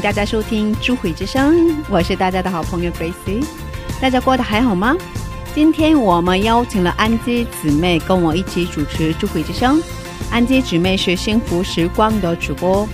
[0.00, 1.54] 迎大家收听《智慧之声》，
[1.90, 3.44] 我是大家的好朋友 Gracie。
[4.00, 4.96] 大家过得还好吗？
[5.54, 9.76] 今天我们邀请了安吉姊妹跟我一起主持《智慧之声》。
[10.30, 12.88] 安吉姊妹是幸福时光的主播，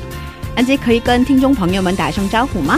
[0.56, 2.76] 安吉可以跟听众朋友们打声招呼吗？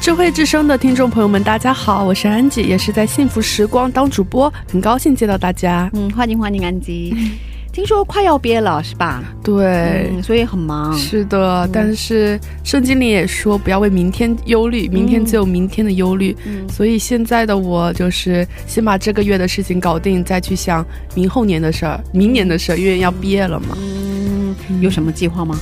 [0.00, 5.90] 智慧之声的听众朋友们，大家好，我是安吉，也是在幸福时光当主播，很高兴见到大家。
[5.94, 7.12] 嗯，欢迎欢迎安吉。
[7.74, 9.20] 听说快要毕业了是吧？
[9.42, 10.96] 对，嗯，所以很忙。
[10.96, 16.36] 是的，但是圣经里也说不要为明天忧虑，明天只有明天的忧虑。
[16.46, 20.86] 嗯所以现在的我就是先把这个月的事情搞定，再去想
[21.16, 23.76] 明后年的事儿、明年的事儿，因为要毕业了嘛。
[23.76, 25.58] 嗯，有什么计划吗？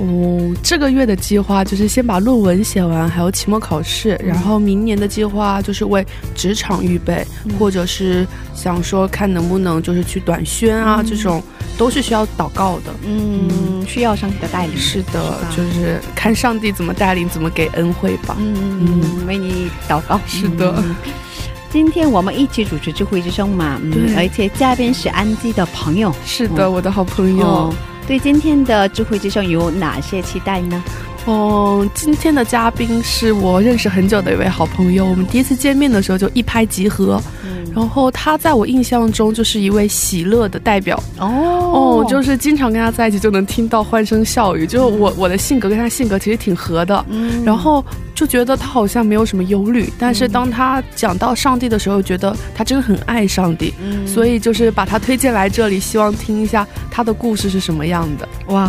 [0.00, 7.24] 哦，这个月的计划就是先把论文写完，还有期末考试，然后明年的计划就是为职场预备，
[7.58, 11.42] 或者是想说看能不能就是去短宣啊，这种
[11.76, 12.92] 都是需要祷告的。
[13.06, 14.76] 嗯，需要上帝的带领。
[14.76, 18.36] 是的，吧就是看上帝怎么带领，怎么给恩惠吧。
[18.38, 20.18] 嗯，为你祷告。
[20.26, 20.96] 是的嗯
[21.72, 26.12] 今天我们一起主持智慧之声嘛，嗯而且嘉宾是安吉的朋友。
[26.26, 27.46] 是的，我的好朋友。
[27.46, 27.74] 哦，
[28.10, 30.82] 对今天的智慧之声有哪些期待呢？
[31.30, 37.22] 哦，今天的嘉宾是我认识很久的一位好朋友，我们第一次见面的时候就一拍即合。
[37.44, 41.00] 嗯，然后他在我印象中就是一位喜乐的代表。
[41.18, 41.28] 哦。
[41.72, 47.44] 哦，就是经常跟他在一起就能听到欢声笑语，就我我的性格跟他性格其实挺合的，嗯。
[47.44, 54.04] 然后就觉得他好像没有什么忧虑，但是当他讲到上帝的时候，觉得他真的很爱上帝，嗯。
[54.04, 58.28] 所以就是把他推荐来这里，希望听一下他的故事是什么样的。
[58.48, 58.68] 哇，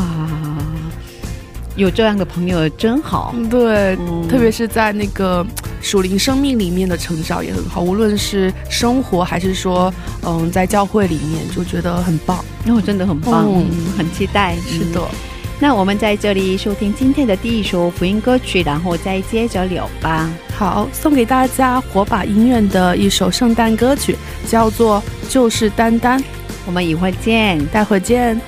[1.75, 3.33] 有这样的朋友真好。
[3.49, 5.45] 对，嗯特别是在那个
[5.81, 9.93] 属灵生命里面的成长也很好，无论是生活还是说，
[10.23, 12.43] 嗯，在教会里面，就觉得很棒。
[12.67, 13.47] 哦，真的很棒，
[13.97, 14.55] 很期待。
[14.67, 15.07] 是的嗯，
[15.59, 20.29] 那我们在这里收听今天的第一首福音歌曲，然后再接着聊吧。
[20.57, 24.15] 好，送给大家火把音乐的一首圣诞歌曲，
[24.47, 25.01] 叫做
[25.33, 26.19] 《就是丹丹》，
[26.65, 27.63] 我们一会儿见。
[27.67, 28.39] 待会儿见。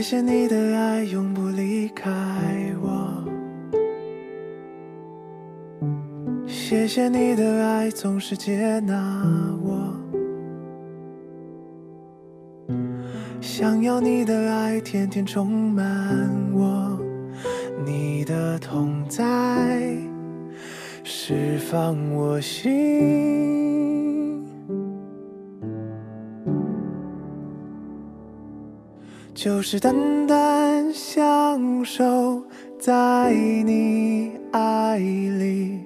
[0.00, 2.10] 谢谢你的爱，永不离开
[2.80, 3.22] 我。
[6.46, 8.96] 谢谢你的爱，总是接纳
[9.62, 9.94] 我。
[13.42, 15.84] 想要你的爱，天天充满
[16.54, 16.98] 我。
[17.84, 19.94] 你的痛在，
[21.04, 23.59] 释放我心。
[29.42, 32.42] 就是单单享受
[32.78, 35.78] 在你爱里，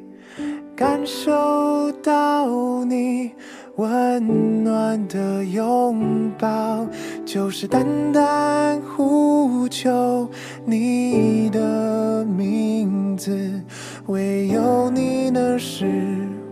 [0.75, 3.31] 感受到你
[3.77, 6.85] 温暖的拥抱，
[7.25, 10.29] 就是单单呼求
[10.65, 13.63] 你的名字，
[14.07, 15.87] 唯有你能使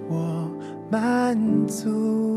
[0.08, 0.48] 我
[0.88, 2.31] 满足。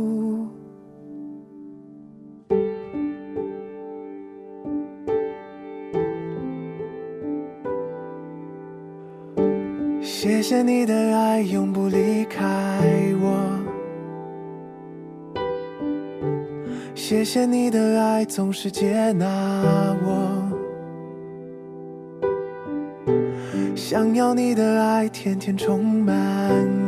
[10.48, 12.44] 谢谢你的爱，永不离开
[13.20, 13.36] 我。
[16.94, 19.26] 谢谢你的爱，总是接纳
[20.06, 20.48] 我。
[23.76, 26.14] 想要你的爱，天天充满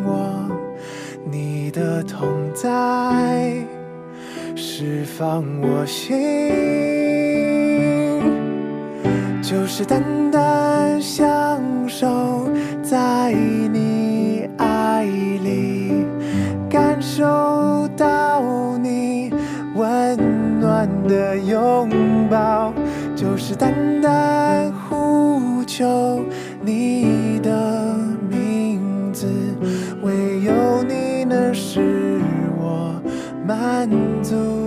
[0.06, 0.48] 我。
[1.26, 3.56] 你的痛在，
[4.56, 6.16] 释放我心。
[9.42, 12.47] 就是单单享受
[12.90, 16.06] 在你爱里，
[16.70, 18.42] 感受到
[18.78, 19.30] 你
[19.76, 20.18] 温
[20.62, 21.90] 暖的拥
[22.30, 22.74] 抱，
[23.14, 26.22] 就是单单呼求
[26.62, 27.94] 你的
[28.30, 29.28] 名字，
[30.02, 32.22] 唯有你能使
[32.58, 33.02] 我
[33.46, 33.90] 满
[34.24, 34.67] 足。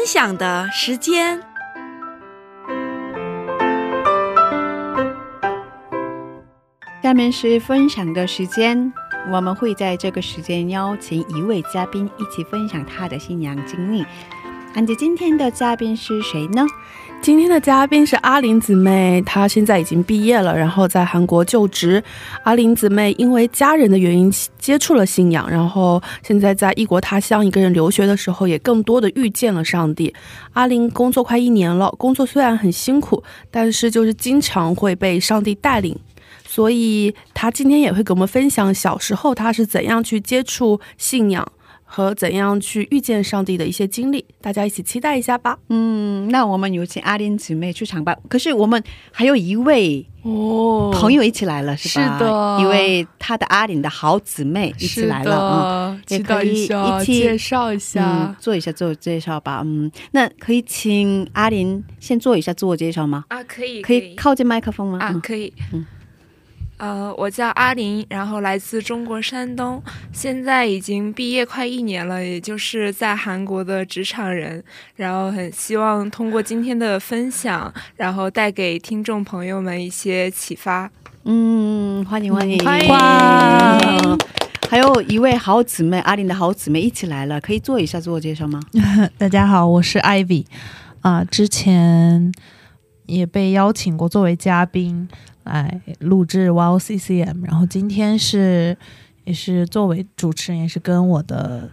[0.00, 1.38] 分享的时间。
[7.02, 8.90] 下面是分享的时间，
[9.30, 14.02] 我们会在这个时间邀请一位嘉宾一起分享他的新娘经历。
[14.72, 16.64] 安姐，今天的嘉宾是谁呢？
[17.20, 22.02] 今天的嘉宾是阿林姊妹，她现在已经毕业了，然后在韩国就职。
[22.44, 30.14] 阿林姊妹因为家人的原因接触了信仰，然后现在在异国他乡一个人留学的时候，也更多的遇见了上帝。
[30.52, 35.98] 阿林工作快一年了，工作虽然很辛苦，但是就是经常会被上帝带领。
[36.46, 41.46] 所以他今天也会给我们分享小时候他是怎样去接触信仰
[41.92, 45.58] 和怎样去遇见上帝的一些经历，大家一起期待一下吧。
[45.70, 48.16] 嗯，那我们有请阿林姊妹出场吧。
[48.28, 48.80] 可是我们
[49.10, 52.16] 还有一位哦朋友一起来了，是吧？
[52.16, 55.90] 是的一位他的阿林的好姊妹一起来了。
[55.90, 58.28] 嗯，是的，期待一下，也可以一起介绍一下。
[58.28, 59.62] 嗯，做一下自我介绍吧。
[59.64, 63.24] 嗯，那可以请阿林先做一下自我介绍吗？
[63.26, 65.00] 啊，可以，可以靠近麦克风吗？
[65.00, 65.52] 啊，嗯可以。
[65.72, 65.84] 嗯
[66.80, 69.82] 呃，我叫阿林，然后来自中国山东，
[70.14, 74.64] 现在已经毕业快一年了，也就是在韩国的职场人。
[74.96, 80.90] 然后很希望通过今天的分享，然后带给听众朋友们一些启发。
[81.24, 84.16] 嗯，欢迎欢迎欢迎哇
[84.70, 88.58] 还有一位好姊妹，阿林的好姊妹一起来了，可以做一下自我介绍吗？
[89.18, 90.46] 大家好，我是 Ivy
[91.02, 92.32] 啊、之前
[93.10, 95.08] 也被邀请过作为嘉宾
[95.44, 98.76] 来录制 Wow CCM，然后今天是
[99.24, 101.70] 也是作为主持人，也是跟我的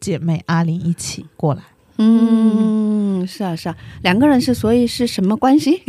[0.00, 1.62] 姐妹阿玲一起过来。
[1.98, 5.80] 嗯，是啊是啊，两个人是所以是什么关系？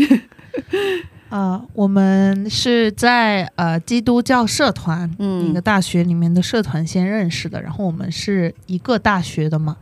[1.29, 5.49] 啊、 我们是在呃基督教社团嗯。
[5.49, 9.75] 一个大学里面的社团先认识的，然后我们是一个大学的嘛，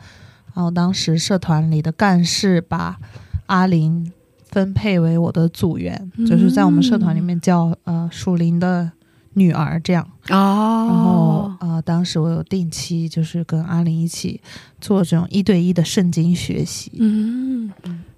[0.56, 2.98] 然后当时社团里的干事把
[3.46, 4.12] 阿林
[4.56, 8.90] 分配为我的组员，就是在我们社团里面叫呃属灵的
[9.34, 10.88] 女儿这样，哦。
[10.88, 14.40] 然后呃当时我有定期就是跟阿玲一起
[14.80, 17.70] 做这种一对一的圣经学习，嗯，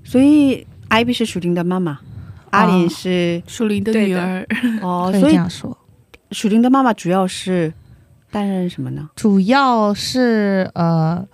[0.04, 2.00] 所以 Ivy 是属灵的妈妈，
[2.52, 4.46] 阿林是属灵的女儿，
[4.84, 5.76] 哦，可以所以这样说。
[6.30, 7.74] 属灵的妈妈主要是
[8.30, 9.10] 担任什么呢？
[9.16, 11.28] 主要是呃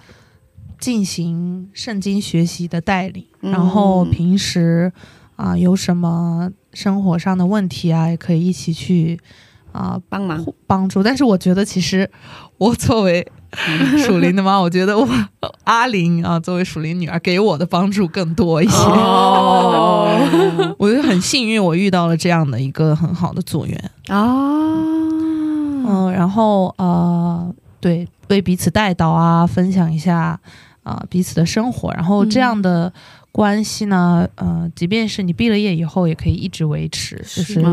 [0.80, 4.92] 进行圣经学习的带领，嗯然后平时
[5.36, 9.20] 啊、有什么生活上的问题啊，也可以一起去
[9.72, 10.46] 啊、帮忙。
[10.68, 11.02] 帮助。
[11.04, 12.10] 但是我觉得其实
[12.58, 13.28] 我作为
[14.06, 15.08] 属灵的妈，我觉得我
[15.66, 18.78] 阿玲啊作为属灵女儿给我的帮助更多一些。
[18.78, 20.08] 哦
[20.78, 23.92] 我觉得很幸运，我遇到了这样的一个很好的组员。
[24.08, 24.24] 啊，
[25.86, 30.40] 嗯，然后呃，对，为彼此带导啊，分享一下
[30.84, 32.92] 啊、彼此的生活，然后这样的
[33.34, 37.72] 关系呢，呃，即便是你毕了业以后，也可以一直维持，就是啊、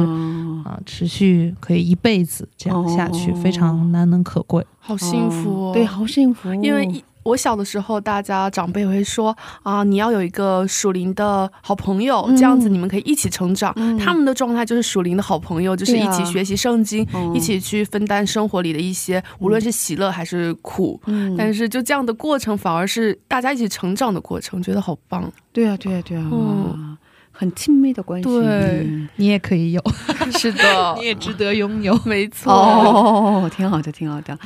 [0.64, 4.64] 哦持续可以一辈子这样下去，哦非常难能可贵。
[4.79, 5.73] 好幸福哦。
[5.75, 6.55] 对，好幸福。
[6.55, 13.72] 因为一我小的时候，大家长辈会说啊，你要有一个属灵的好朋友，嗯这样子你们可以一起成长。
[13.76, 21.00] 嗯他们的状态就是属灵的好朋友，就是一起学习圣经，嗯一起去分担生活里的一些，无论是喜乐还是苦。
[21.06, 25.30] 嗯但是就这样的过程，反而是大家一起成长的过程，觉得好棒。
[25.52, 26.96] 对啊，对啊，对啊，嗯
[27.32, 28.28] 很亲密的关系。
[28.28, 29.82] 对嗯你也可以有，
[30.38, 31.99] 是的 你也值得拥有。
[32.04, 32.52] 没错。
[32.52, 34.37] 哦，挺好的，挺好的。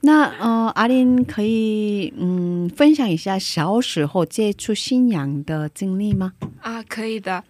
[0.00, 6.32] 那呃，阿林可以嗯分享一下小时候接触信仰的经历吗？
[6.60, 7.42] 啊，可以的。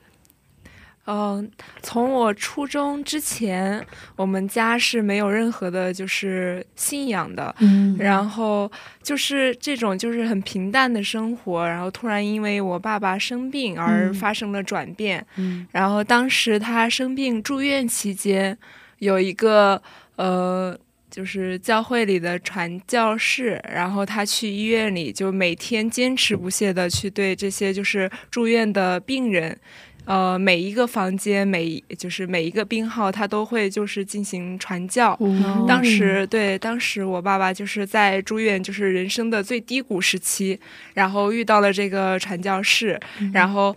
[1.08, 1.48] 嗯、
[1.82, 3.86] 从我初中之前，
[4.16, 7.54] 我们家是没有任何的，就是信仰的。
[7.60, 8.68] 嗯然后
[9.04, 15.24] 就是这种就是很平淡的生活，然后突然因为我爸爸生病而嗯发生了转变。
[15.36, 18.58] 嗯然后当时他生病住院期间，
[18.98, 19.80] 有一个
[20.16, 20.76] 呃，
[21.10, 29.58] 就是教会里的传教士，然后他去医院里就每天坚持不懈的去对这些就是住院的病人。
[30.04, 35.16] 呃，每一个房间，每就是每一个病号，他都会就是进行传教。
[35.18, 40.60] 嗯当时对，当时我爸爸就是在住院，就是人生的最低谷时期，
[40.94, 43.00] 然后遇到了这个传教士，
[43.32, 43.74] 然后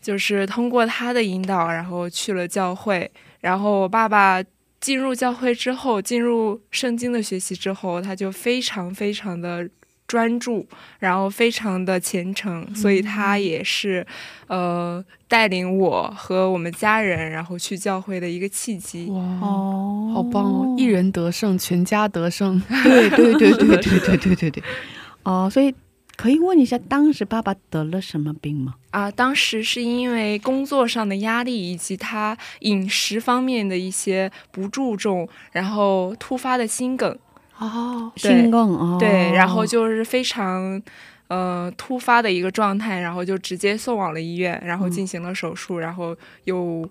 [0.00, 3.10] 就是通过他的引导，然后去了教会。
[3.42, 4.42] 然后我爸爸
[4.80, 9.68] 进入教会之后，进入圣经的学习之后，他就非常非常的
[10.06, 10.66] 专注，
[11.00, 14.06] 然后非常的虔诚，所以他也是
[14.46, 19.06] 呃带领我和我们家人，然后去教会的一个契机。
[19.06, 20.76] 哇，哦好棒哦！
[20.78, 22.62] 一人得胜，全家得胜。
[22.84, 24.62] 对对对对对对对对对。
[25.24, 25.74] 哦，所以
[26.16, 28.74] 可以问一下，当时爸爸得了什么病吗？
[28.96, 37.14] 啊，当时是因为工作上的压力以及他饮食方面的一些不注重，然后突发的心梗。
[37.58, 40.80] 哦，心梗哦，对，然后就是非常
[41.28, 46.88] 呃突发的一个状态，然后就直接送往了医院，然后进行了手术，然后又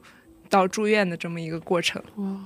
[0.48, 2.00] 到住院的这么一个过程。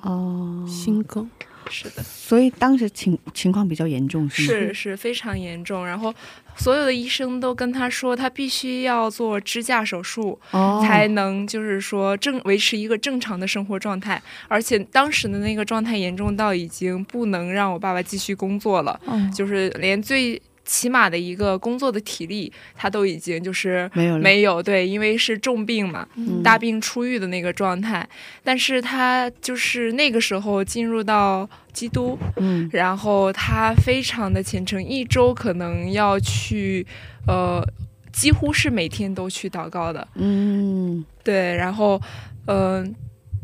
[0.03, 1.29] 哦，心梗。
[1.69, 4.47] 是的，所以当时情情况比较严重，是吗？
[4.47, 5.85] 是是非常严重。
[5.85, 6.13] 然后
[6.55, 14.21] 所有的医生都跟他说，他必须要做支架手术，哦，才能就是说正维持一个正常的生活状态。
[14.47, 24.61] 而且当时的那个状态严重到已经不能让我爸爸继续工作了，哦就是连最起码的一个工作的体力，他都已经就是没有，没有。
[24.61, 28.07] 对，因为是重病嘛，嗯大病初愈的那个状态。
[28.43, 36.85] 但是他就是那个时候进入到基督，嗯然后他非常的虔诚，一周可能要去，
[37.25, 37.65] 呃，
[38.13, 40.07] 几乎是每天都去祷告的。
[40.13, 41.99] 嗯对，然后，
[42.45, 42.93] 嗯、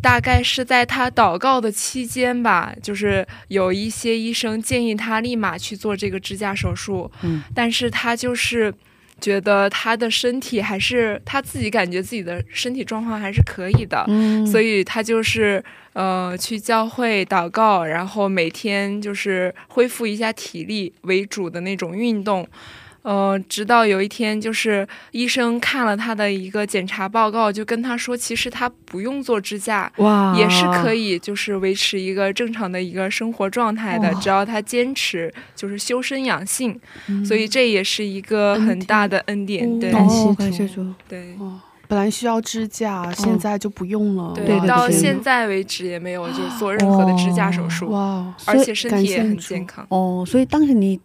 [0.06, 8.72] 大概是在他祷告的期间吧，就是有一些医生建议他立马去做这个支架手术，嗯但是他就是
[9.20, 22.48] 觉得他的身体还是他自己感觉自己的身体状况还是可以的，嗯，所以以他就是呃去教会祷告，然后每天就是恢复一下体力为主的那种运动。
[23.06, 39.70] 呃，直到有一天，就是医生看了他的一个检查报告，就跟他说，其实他不用做支架，哇也是可以，就是维持一个正常的一个生活状态的，只要他坚持，就是修身养性，嗯所以这也是一个很大的恩典。
[39.70, 44.34] 嗯对感谢主对哦，本来需要支架，现在就不用了。
[44.34, 47.92] 对到现在为止也没有就是做任何的支架手术。
[47.92, 49.86] 哇，哦而且身体也很健康。
[49.90, 51.00] 哦，所以当时你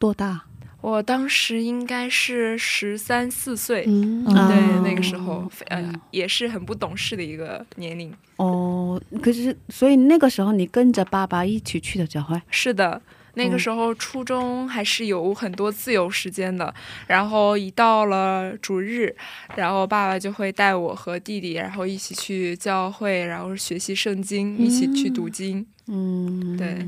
[0.00, 0.42] 多大？
[0.82, 8.12] 我当时应该是十三四岁，对哦，那个时候呃嗯也是很不懂事的一个年龄。
[8.36, 13.00] 哦，可是所以那个时候你跟着爸爸一起去的教会，是的，
[13.34, 16.74] 那个时候初中还是有很多自由时间的，
[17.06, 19.14] 然后一到了主日，
[19.54, 25.64] 然后爸爸就会带我和弟弟，然后一起去教会，然后学习圣经，一起去读经。
[25.86, 26.86] 嗯，对，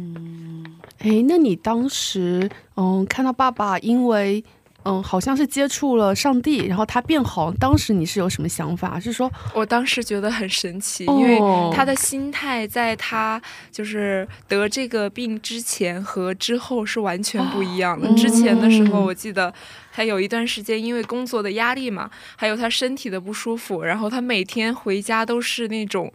[0.99, 4.43] 哎，那你当时嗯看到爸爸因为
[4.85, 9.01] 嗯好像是接触了上帝，然后他变好，当时你是有什么想法？
[9.01, 11.39] 是说我当时觉得很神奇，哦因为
[11.75, 18.09] 他的心态在他就是得这个病之前和之后是完全不一样的。
[18.09, 19.53] 哦之前的时候，嗯我记得
[19.91, 26.13] 他有一段时间因为工作的压力嘛，还有他身体的不舒服，然后他每天回家都是那种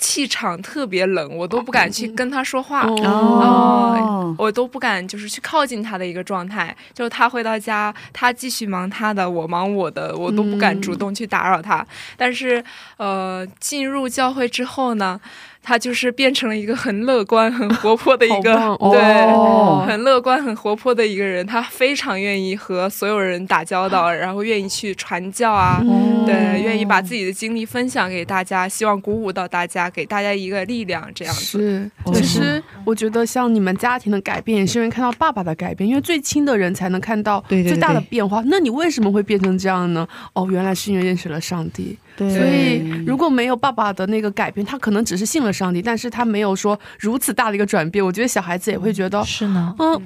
[0.00, 2.84] 气场特别冷，我都不敢去跟他说话。
[2.86, 6.74] 哦哦，我都不敢，就是去靠近他的一个状态。
[6.92, 11.86] 就他回到家，他继续忙他的，我忙我的，我都不敢主动去打扰他。
[12.16, 12.64] 但是，
[12.96, 15.20] 呃，进入教会之后呢，
[15.62, 18.54] 他就是变成了一个很乐观、很活泼的一个，
[18.92, 21.46] 对，哦很乐观、很活泼的一个人。
[21.46, 31.58] 他非常愿意和所有人打交道，然后愿意去传教啊，嗯对，愿意把自己的经历分享给大家，希望鼓舞到大家，给大家一个力量，这样子。
[31.58, 38.42] 是，哦其实我觉得像你们家庭的改变，也是因为看到爸爸的改变，因为最亲的人才能看到最大的对变化。
[38.46, 40.06] 那你为什么会变成这样呢？
[40.32, 41.98] 哦，原来是因为认识了上帝。
[42.16, 48.04] 对，所以如果没有爸爸的那个改变，他可能只是信了上帝，但是他没有说如此大的一个转变。
[48.04, 50.00] 我觉得小孩子也会觉得，是呢，嗯，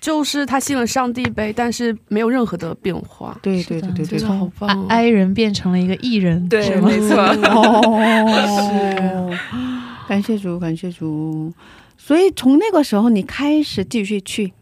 [0.00, 3.38] 就是他信了上帝呗，但是没有任何的变化。
[3.42, 7.16] 对对对对对好棒哦！i 人变成了一个艺人，对是吗没错
[7.50, 9.30] 哦，
[10.08, 11.52] 感谢主，感谢主。
[11.96, 14.52] 所以从那个时候，你开始继续去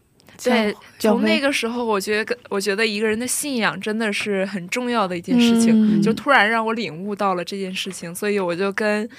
[0.43, 9.09] 对，从那个时候，我觉得，我觉得一个人的信仰真的是很重要的一件事情，嗯就突然让我领悟到了这件事情，所以我就跟。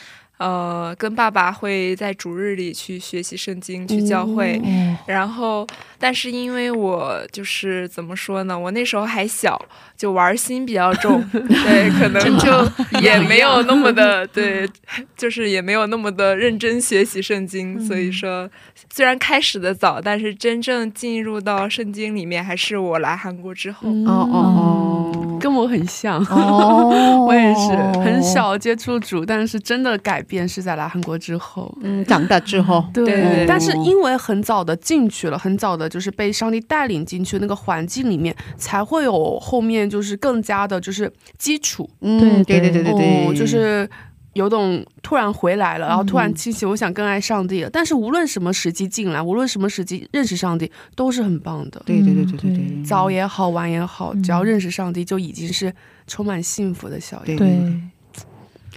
[0.41, 5.67] 呃，跟爸爸会在主日里去学习圣经，去教会，哦然后，
[5.99, 9.61] 但是因为我就是怎么说呢，我那时候还小，
[9.99, 14.67] 就玩心比较重， 对，可能就也没有那么的 对，
[15.15, 18.49] 就是也没有那么的认真学习圣经，所以说
[18.91, 23.81] 虽然开始的早，但是真正进入到圣经里面，还是我来韩国之后。
[23.83, 24.07] 嗯。
[24.07, 26.23] 哦哦跟我很像。
[26.26, 27.71] 哦， 我也是
[28.05, 31.76] 很，小接触主，但是真的改变是在来韩国之后。
[31.82, 41.90] 嗯，长大之后，对，但是因为很早的进去了，很早的就是被上帝带领进去那个环境里面，才会有后面就是更加的就是基础。
[42.00, 43.88] 嗯，对对对对对对，哦，就是
[44.34, 47.71] 有种突然回来了，然后突然嗯清醒，我想更爱上帝了。
[47.71, 51.82] 但是无论什么时机进来，无论什么时机认识上帝，都是很棒的。
[51.84, 55.75] 对对对对对嗯对，早也好，晚也好，嗯只要认识上帝，就已经是
[56.06, 57.36] 充满幸福的小对。
[57.36, 57.49] 对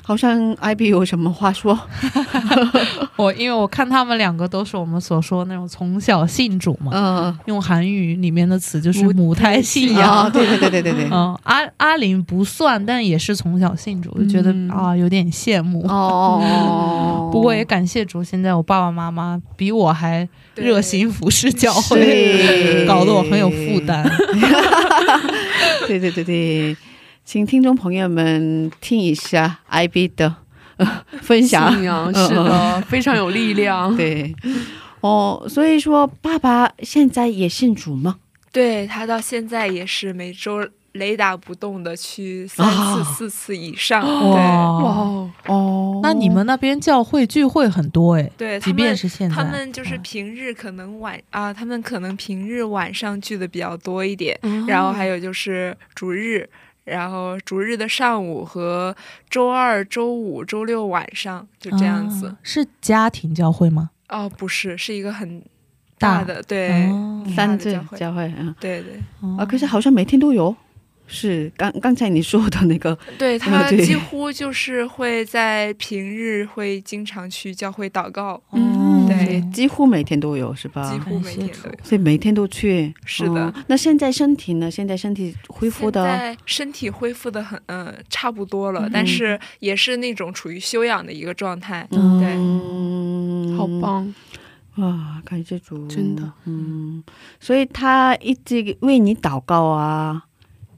[0.05, 1.79] 好像 IB 有什么话说？
[3.15, 10.31] 我，因为我看他们两个都是我们所说那种从小信主嘛，嗯，用韩语里面的词就是母母胎信啊，仰。
[10.31, 15.85] 对对对对对对，嗯，阿阿林不算，但也是从小信主，就觉得、嗯啊有点羡慕。
[15.87, 24.03] 哦， 不过也感谢主，现在我爸爸妈妈比我还热心服侍教会， 搞得我很有负担。
[25.87, 26.75] 对对对对，
[27.25, 30.35] 请听众朋友们听一下 IB 的、
[30.77, 31.73] 呃、分享。
[31.73, 33.95] 信仰是的，非常有力量。
[33.95, 34.35] 对，
[34.99, 38.17] 哦，所以说爸爸现在也信主吗？
[38.51, 43.03] 对他到现在也是每周雷打不动的去三次、啊。
[43.03, 44.03] 四次以上。
[44.03, 44.11] 对。
[44.11, 50.01] 哇，哦，哦，那你们那边教会聚会很多哎，对，他即便们是现在，他们就是嗯。
[50.03, 56.47] 平日可能晚啊，他们可能平日晚上聚的比较多一点，嗯然后还有就是主日，
[56.83, 58.95] 然后逐日的上午和
[59.29, 62.27] 周二、周五、周六晚上就这样子。
[62.27, 63.89] 啊是家庭教会吗？
[64.09, 65.41] 哦，不是，是一个很
[65.97, 68.99] 大大的，对，哦大三次教会教会啊对对
[69.37, 70.55] 啊，可是好像每天都有。
[71.13, 80.91] 是刚刚才你说的那个，对，他对几乎就是会在平日会经常去教会祷告，嗯对几乎每天都有是吧？
[80.91, 81.75] 几乎每天都有。
[81.83, 82.91] 所以每天都去。
[83.05, 84.71] 是的哦那现在身体呢？
[84.71, 91.87] 现在身体恢复现的在身体恢复的很，嗯、差不多了，嗯但是也是那种处于休养的一个状态。
[91.91, 94.13] 嗯对嗯好棒！
[94.77, 95.21] 哇！
[95.23, 97.03] 感谢主，真的，嗯，
[97.39, 100.23] 所以他一直为你祷告啊，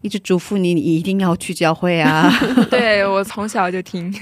[0.06, 2.32] 一直嘱咐你，你一定要去教会啊。
[2.70, 4.14] 对我从小就听。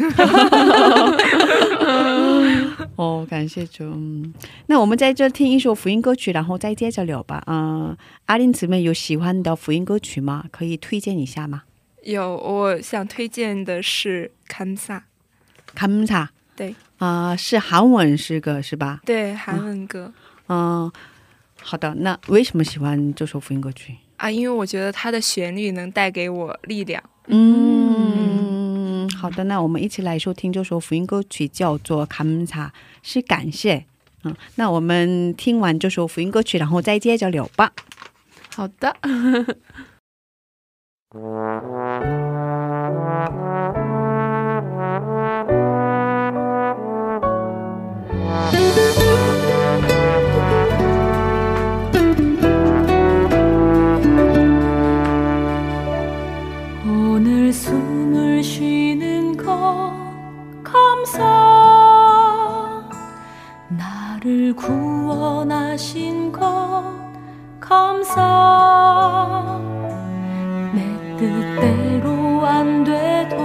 [2.96, 3.84] 哦，感谢主。
[3.84, 4.34] 嗯
[4.68, 7.44] 那我们在这听一首福音歌曲，然后再接着聊吧。
[7.48, 7.94] 嗯、
[8.28, 10.46] 阿林姊妹有喜欢的福音歌曲吗？
[10.52, 11.64] 可以推荐一下吗？
[12.04, 15.04] 有，我想推荐的是堪萨，
[15.76, 16.30] 감 사。
[16.56, 19.02] 对啊、是韩文诗歌是吧？
[19.06, 20.14] 对韩文歌。
[20.48, 20.90] 嗯、
[21.62, 23.98] 好的，那为什么喜欢这首福音歌曲？
[24.24, 27.04] 啊，因为我觉得它的旋律能带给我力量。
[27.28, 32.68] 嗯，好的，那我们一起来收听这首福音歌曲，叫做《卡门查》，
[33.02, 33.84] 是感谢。
[34.24, 37.74] 嗯，那我们听完这首福音歌曲，然后再接着聊吧。
[38.56, 38.96] 好的。
[60.74, 61.22] 감사.
[63.70, 66.84] 나를 구원하신 것
[67.60, 69.60] 감사.
[70.74, 70.82] 내
[71.18, 73.38] 뜻대로 안 돼도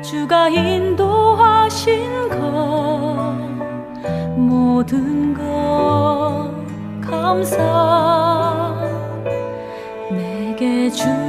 [0.00, 2.38] 주가 인도하신 것
[4.38, 6.50] 모든 것
[7.02, 8.74] 감사.
[10.10, 11.23] 내게 주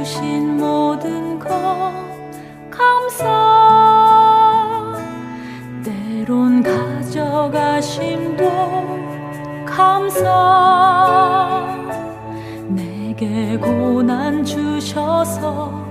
[7.86, 8.44] 가져가심도
[9.64, 10.24] 감사.
[12.68, 15.86] 내게 고난 주셔서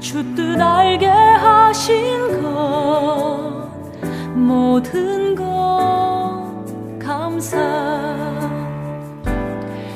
[0.00, 3.70] 주 뜻 알게 하신 것
[4.34, 6.42] 모든 것
[6.98, 7.56] 감사.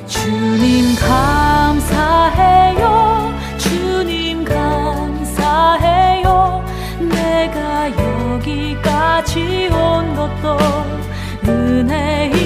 [0.06, 2.84] 주님 감사해요.
[3.58, 6.24] 주님 감사해요.
[7.00, 10.93] 내가 여기까지 온 것도
[11.84, 12.43] 은혜입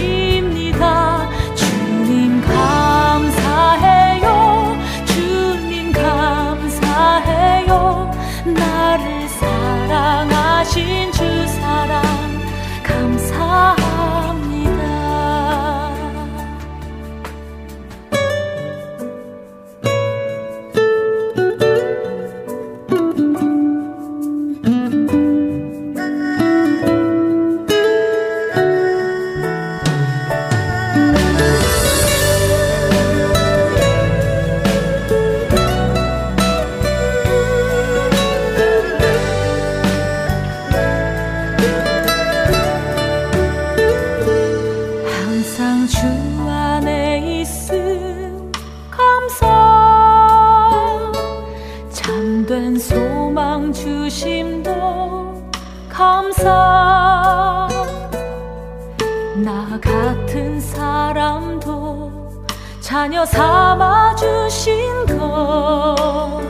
[59.49, 62.45] 나 같은 사람도
[62.81, 66.43] 자녀 삼아 주신 것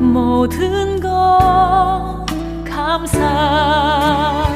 [0.00, 2.24] 모든 것
[2.64, 4.46] 감사.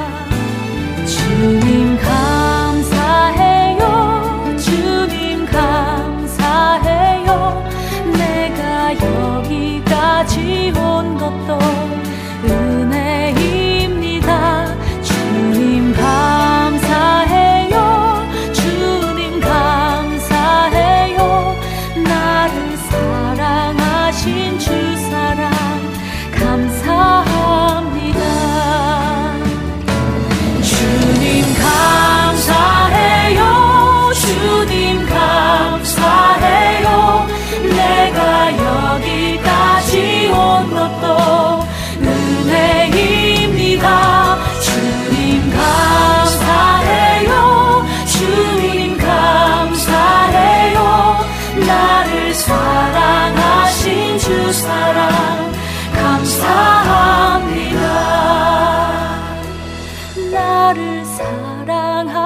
[1.04, 3.78] 주님 감사해요.
[4.56, 7.28] 주님 감사해요.
[8.10, 11.58] 내가 여기까지 온 것도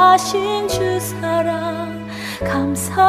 [0.10, 2.08] 하신 주 사랑
[2.44, 3.06] 감사합니다.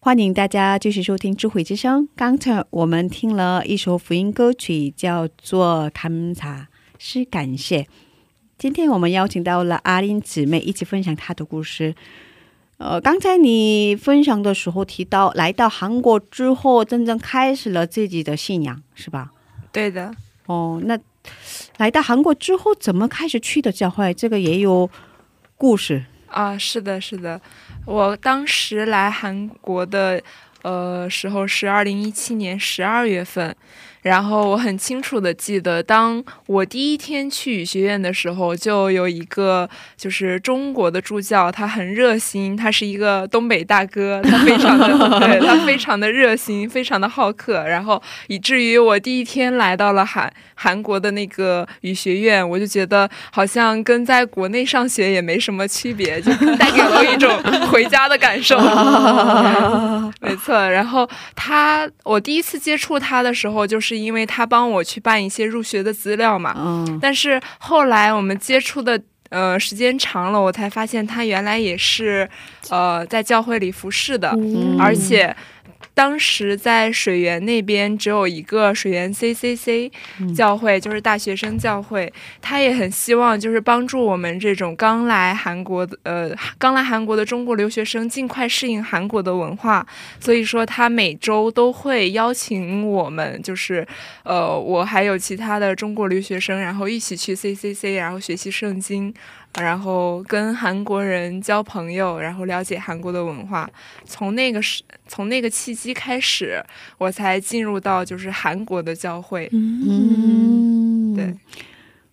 [0.00, 2.04] “欢迎大家继续收听《智慧之声》。
[2.16, 6.64] 刚才我们听了一首福音歌曲，叫做《감사》，
[6.98, 7.86] 是感谢。
[8.57, 11.93] 今天我们邀请到了阿林姊妹一起分享她的故事。
[12.77, 19.31] 呃，刚才你分享的时候提到，来到韩国之后，真正开始了自己的信仰，是吧？
[19.71, 20.11] 对的，
[20.47, 20.97] 哦，那
[21.77, 24.11] 来到韩国之后，怎么开始去的教会？
[24.11, 24.89] 这个也有
[25.55, 26.05] 故事。
[26.25, 27.39] 啊，是的，是的，
[27.85, 30.19] 我当时来韩国的
[30.63, 33.55] 呃时候是二零一七年十二月份，
[34.07, 44.87] 然后我很清楚的记得，当我第一天去语学院的时候，就有一个就是中国的助教，他很热心，他是一个东北大哥，他非常的
[45.19, 57.29] 对他非常的热心，非常的好客，然后以至于我第一天来到了韩韩国的那个语学院，我就觉得好像跟在国内上学也没什么区别，就带给我一种
[57.69, 58.57] 回家的感受。
[60.21, 66.53] 没错，然后他，我第一次接触他的时候，就是因为他帮我去办一些入学的资料嘛。
[66.57, 72.29] 嗯但是后来我们接触的呃时间长了，我才发现他原来也是
[72.69, 75.35] 呃在教会里服侍的，嗯而且。
[75.93, 79.91] 当时在水源那边只有一个水源 CCC
[80.35, 82.11] 教会，就是大学生教会。
[82.41, 89.85] 他也很希望就是帮助我们这种刚来韩国的呃刚来韩国的中国留学生尽快适应韩国的文化。
[90.19, 93.85] 所以说他每周都会邀请我们，就是
[94.23, 99.13] 呃我还有其他的中国留学生，然后一起去 CCC，然后学习圣经。
[99.61, 103.69] 然后跟韩国人交朋友，然后了解韩国的文化。
[104.05, 106.63] 从那个时，从那个契机开始，
[106.97, 109.49] 我才进入到就是韩国的教会。
[109.51, 111.33] 嗯，对，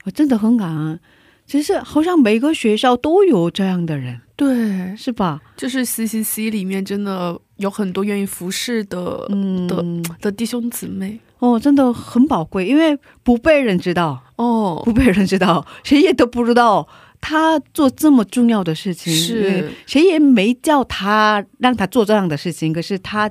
[0.05, 0.99] 我真的很感恩。
[1.47, 5.39] 其实好像每个学校都有这样的人，对，是吧？
[5.55, 9.85] 就是 CCC 里面真的有很多愿意服侍的、嗯的
[10.23, 16.89] 的弟兄姊妹哦，真的很宝贵，因为不被人知道，哦不，被人知道，谁也都不知道
[17.27, 23.31] 他做这么重要的事情，是谁也没叫他让他做这样的事情，可是他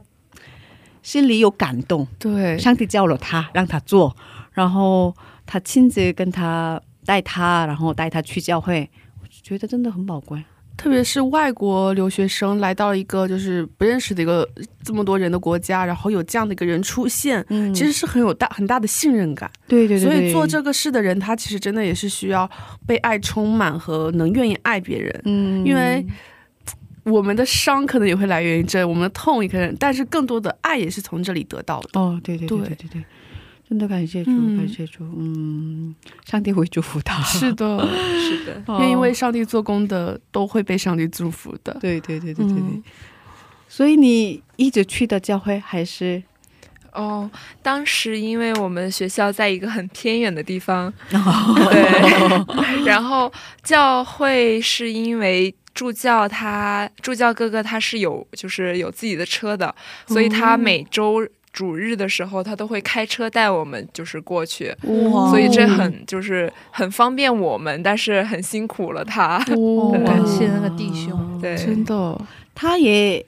[1.04, 4.16] 心里有感动，对，上帝叫了他，让他做，
[4.54, 8.90] 然后他亲自跟他带他，然后带他去教会，
[9.22, 10.44] 我觉得真的很宝贵。
[10.76, 14.48] 特别是外国留学生来到一个就是不认识的一个
[14.84, 19.50] 这么多人的国家，然后有这样的一个人出现，嗯其实是很有大很大的信任感。
[19.68, 22.50] 对对对所以做这个事的人，他其实真的也是需要
[22.88, 25.22] 被爱充满和能愿意爱别人。
[25.26, 26.06] 嗯因为
[27.04, 32.00] 我们的伤可能也会来源于这，我们的痛也可能，但是更多的爱也是从这里得到的。
[32.00, 33.04] 哦，对对对对对对对，
[33.74, 35.96] 真的感谢主，嗯感谢主，嗯，
[36.30, 37.24] 上帝会祝福他。
[37.24, 37.80] 是的，
[38.22, 41.76] 是的，哦愿意为上帝做工的，都会被上帝祝福的。
[41.82, 42.84] 对对对对对对，嗯。
[43.68, 46.22] 所以你一直去的教会还是？
[46.92, 47.28] 哦，
[47.64, 53.34] 当时因为我们学校在一个很偏远的地方， 对， 然后
[53.64, 55.52] 教会是因为。
[55.74, 59.74] 助教他助教哥哥他是有就是有自己的车的，
[60.06, 64.76] 所以他每周主日的时候他都会开车带我们就是过去，
[65.30, 69.38] 所以这很就是很方便我们，但是很辛苦了他。
[69.56, 71.40] 哦，感谢那个弟兄。
[71.40, 72.20] 对，真的，
[72.56, 73.24] 他也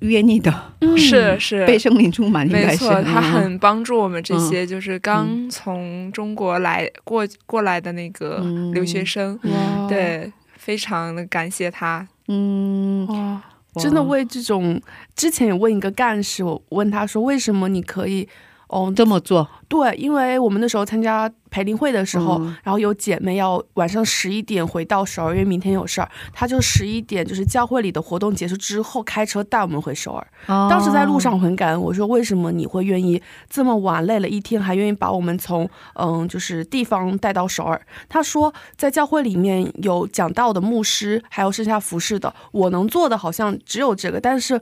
[0.00, 0.50] 愿意的，
[0.96, 1.66] 是是。
[1.66, 8.72] 被圣灵充满，没错，他嗯很帮助我们这些就是刚从中国来过过来的那个嗯。
[8.72, 12.08] 留学生，哇，对，非常的感谢他。
[12.28, 13.42] 嗯，哇，
[13.74, 14.80] 真的为这种，
[15.14, 18.28] 之前也问一个干事，我问他说，为什么你可以，
[18.70, 30.24] 哦，这么做，对，因为我们那时候参加培灵会的时候，嗯然后有姐妹要晚上十一点回到首尔，因为明天有事儿，她就十一点就是教会里的活动结束之后开车带我们回首尔。
[30.46, 37.80] 当时在路上我很感恩，我说为什么你会愿意这么晚累了一天，还愿意把我们从嗯就是地方带到首尔？
[38.08, 44.60] 她说在教会里面有讲道的牧师，还有剩下服侍的，我能做的好像只有这个，但是。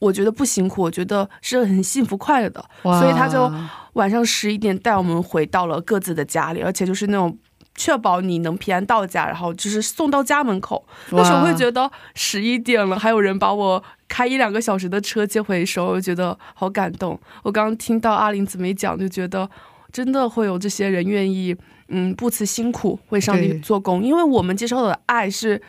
[0.00, 3.48] 我觉得不辛苦，我觉得是很幸福快乐的，所以他就
[3.92, 7.38] 晚上十一点带我们回到了各自的家里，而且就是那种
[7.74, 10.84] 确保你能平安到家，然后就是送到家门口。
[11.10, 17.20] 那时候会觉得十一点了，还有人把我开一两个小时的车接回时候，我觉得好感动。
[17.42, 19.48] 我刚刚听到阿玲姊妹讲，就觉得
[19.92, 21.54] 真的会有这些人愿意
[21.88, 25.60] 嗯不辞辛苦为上帝做工，因为我们接受的爱是。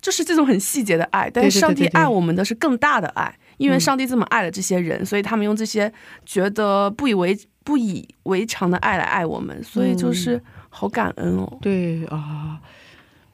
[0.00, 5.92] 就是这种很细节的爱，但是上帝爱我们的是更大的爱，因为嗯上帝这么爱了这些人，所以他们用这些
[6.24, 11.58] 觉得不以为不以为常的爱来爱我们，所以就是好感恩哦。
[11.60, 12.58] 对啊，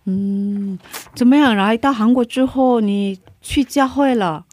[0.07, 0.77] 嗯，
[1.15, 1.57] 怎么样？
[1.57, 4.45] 来到韩国之后，你去教会了，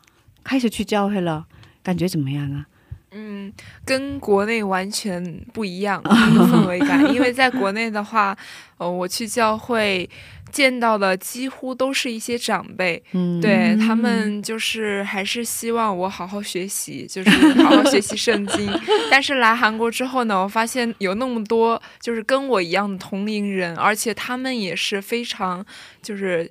[0.43, 1.45] 开始去教会了，
[1.81, 2.67] 感觉怎么样啊？
[3.13, 3.51] 嗯，
[3.83, 8.37] 跟国内完全不一样 那个氛围感，因为在国内的话，
[8.77, 10.09] 呃，我去教会
[10.51, 17.29] 见到的几乎都是一些长辈，嗯，对他们就是还是希望我好好学习，就是
[17.63, 18.69] 好好学习圣经。
[19.09, 25.65] 但是来韩国之后呢，我发现有那么多就是跟我一样的同龄人，而且他们也是非常
[26.01, 26.49] 就是。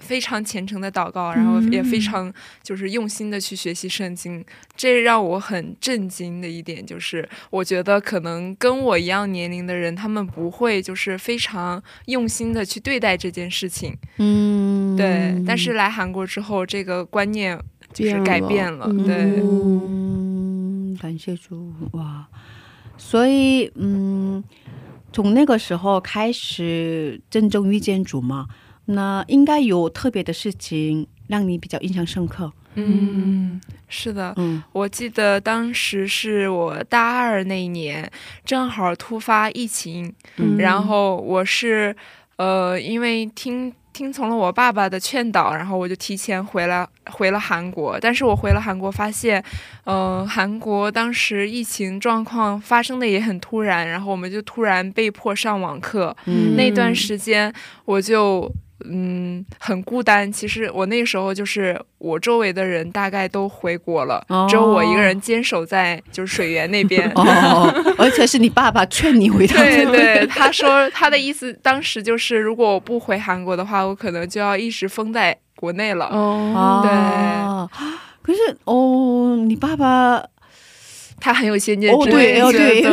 [0.00, 2.32] 非常虔诚的祷告，然后也非常
[2.62, 4.44] 就是用心的去学习圣经。
[4.76, 13.96] 这让我很震惊的一点就是，我觉得可能跟我一样年龄的人，他们不会就是非常用心的去对待这件事情。
[14.18, 15.40] 嗯，对。
[15.46, 17.58] 但是来韩国之后，这个观念
[17.92, 18.86] 就是改变了。
[19.04, 22.26] 对，嗯，感谢主哇。
[22.96, 24.42] 所以，嗯。
[25.12, 28.46] 从那个时候开始真正遇见主嘛，
[28.90, 32.52] 那应该有特别的事情让你比较印象深刻。
[32.74, 38.10] 嗯，是的，嗯，我记得当时是我大二那一年，
[38.44, 40.14] 正好突发疫情，
[40.58, 41.94] 然后我是
[42.36, 43.72] 呃，因为听。
[43.92, 47.98] 听从了我爸爸的劝导，然后我就提前回了回了韩国。
[48.00, 49.44] 但是我回了韩国，发现，
[49.84, 56.16] 嗯，韩国当时疫情状况发生的也很突然，然后我们就突然被迫上网课。
[56.56, 57.52] 那段时间，
[57.84, 58.50] 我就。
[58.84, 60.30] 嗯，很孤单。
[60.30, 67.10] 其实我那时候就是我周围的人大概都回国了，只有我一个人坚守在就是水源那边。
[67.16, 69.46] 哦，而且是你爸爸劝你回。
[69.48, 76.06] 对对，他说他的意思当时就是，如果我不回韩国的话，我可能就要一直封在国内了。
[76.06, 76.90] 哦，对。
[78.22, 80.22] 可是哦，你爸爸。
[81.20, 82.92] 他很有先见之明，对，对对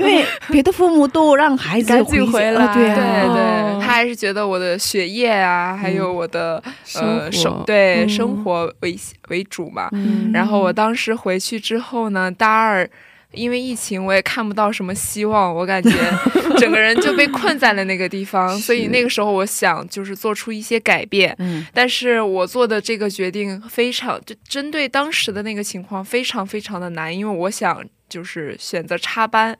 [0.00, 6.62] 因为别的父母都让孩子回来，对对，他还是觉得我的学业啊，还有我的
[6.94, 9.88] 呃生对生活为为主嘛。
[10.32, 12.88] 然后我当时回去之后呢，大二。
[13.32, 15.90] 因为疫情，我也看不到什么希望，我感觉
[16.58, 18.56] 整个人就被困在了那个地方。
[18.58, 21.34] 所以那个时候，我想就是做出一些改变。
[21.38, 27.84] 嗯，但是我做的这个决定非常就针对当时的那个情况，非常非常的难，因为我想。
[28.10, 29.56] 就是选择插班，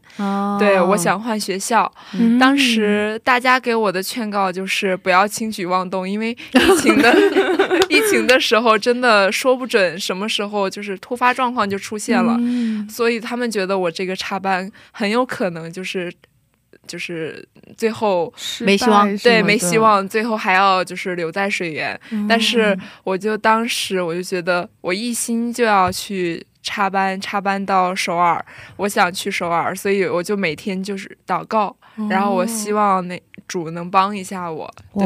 [0.59, 1.91] 对我想换学校。
[2.39, 7.15] 当时大家给我的劝告就是不要轻举妄动，因为疫情的
[7.89, 12.37] 疫情的时候真的说不准什么时候就是突发状况就出现了，
[12.91, 16.13] 所以他们觉得我这个插班很有可能就是
[16.89, 21.99] 就是最后没希望，对，没希望，最后还要就是留在水源。
[22.29, 26.45] 但是我就当时我就觉得我一心就要去。
[26.63, 28.45] 插班，插班到首尔，
[28.77, 31.75] 我想去首尔，所以我就每天就是祷告，
[32.09, 33.21] 然后我希望那。
[33.49, 35.05] 主能帮一下我，对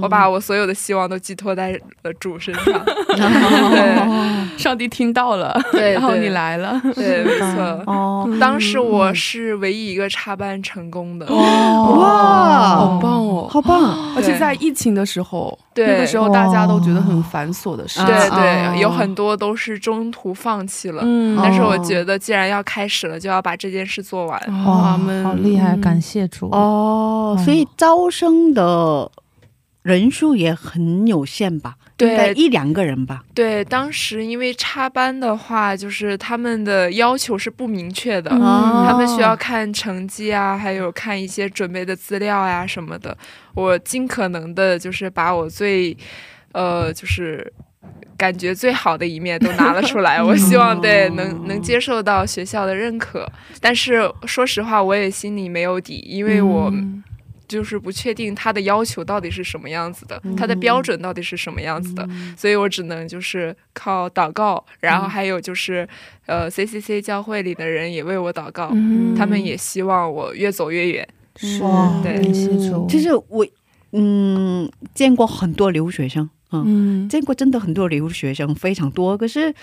[0.00, 2.64] 我把我所有的希望都寄托在了主身上。
[3.12, 7.82] 对， 上帝听到了，然后你来了，对，没错。
[7.86, 11.26] 哦，当时我是唯一一个插班成功的。
[11.26, 14.14] 哇，好棒哦，好棒！
[14.16, 21.02] 而且在疫情的时候，对，那个时候大家都觉得很繁琐的事，对对，有很多都是中途放弃了。
[21.04, 24.40] 嗯，但是我觉得既然要开始了，就要把这件事做完。
[24.64, 27.64] 哇，好厉害，感谢主哦，所以。
[27.76, 29.10] 招生的
[29.82, 31.74] 人数也很有限吧？
[31.96, 33.24] 对，一两个人吧。
[33.34, 43.16] 对，当时因为插班的话，就是他们的要求是不明确的，他们需要看成绩啊，还有看一些准备的资料呀什么的。
[43.54, 45.96] 我尽可能的，就是把我最，
[46.52, 47.50] 呃，就是
[48.18, 50.20] 感觉最好的一面都拿了出来。
[50.22, 53.26] 我希望对能能接受到学校的认可，
[53.58, 56.70] 但是说实话，我也心里没有底，因为我。
[57.48, 65.88] 就是不确定他的要求到底是什么样子的，他的标准到底是什么样子的，所以我只能就是靠祷告，然后还有就是，
[66.26, 68.68] 呃，C C C 教会里的人也为我祷告，
[69.16, 71.08] 他们也希望我越走越远。
[71.36, 71.60] 是，
[72.02, 72.32] 对，
[72.88, 73.46] 其实我
[73.92, 79.54] 嗯见过很多留学生，嗯，见过真的很多留学生非常多，可是。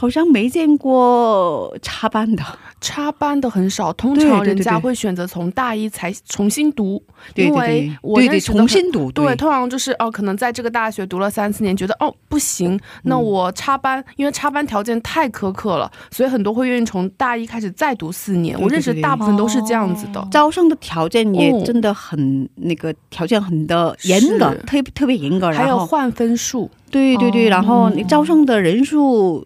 [0.00, 2.44] 好像没见过插班的，
[2.80, 3.92] 插班的很少。
[3.94, 7.02] 通常人家会选择从大一才重新读，
[7.34, 9.10] 因为我认识重新读。
[9.10, 18.56] 对，通常就是哦，可能在这个大学读了三四年，觉得哦不行，那我插班，因为插班条件太苛刻了，所以很多会愿意从大一开始再读四年。
[18.60, 20.24] 我认识大部分都是这样子的。
[20.30, 26.70] 招生的条件也真的很那个，条件很的严格，特特别严格，还要换分数。
[26.88, 29.44] 对对对，然后你招生的人数。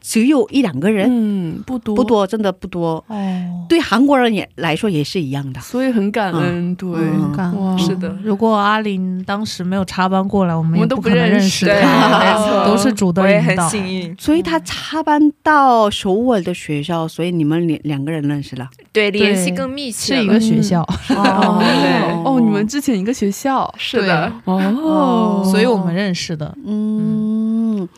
[0.00, 1.94] 只有一两个人，嗯，不多。
[1.94, 3.04] 不多，真的不多。
[3.08, 6.88] 哦，对韩国人也来说也是一样的，所以很感恩，对，
[7.34, 7.78] 感恩。
[7.78, 11.66] 是的，如果阿林当时没有插班过来，我们我们都不可能认识。
[11.66, 13.68] 他，没错，都是主动引导。
[13.68, 20.82] 幸运，所以他插班到首尔的学校，所以你们两两个人认识了，对，联系更密切，是一个学校。
[21.10, 27.88] 哦，对，哦，你们之前一个学校，是的，哦，所以我们认识的，嗯。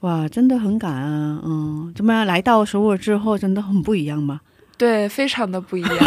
[0.00, 2.26] 哇，真的很赶啊，嗯，怎么样？
[2.26, 4.40] 来到首尔之后，真的很不一样吗？
[4.78, 5.98] 对，非常的不一样。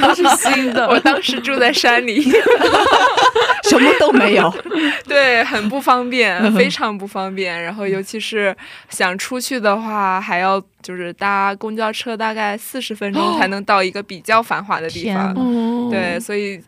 [0.00, 0.88] 都是新的。
[0.88, 2.22] 我当时住在山里，
[3.68, 4.50] 什么都没有。
[5.06, 7.62] 对，很不方便，非常不方便。
[7.62, 8.56] 然后尤其是
[8.88, 15.34] 想出去的话，还要就是搭公交车，大概四十分钟才能到一个比较繁华的地方。
[15.90, 16.58] 对，所以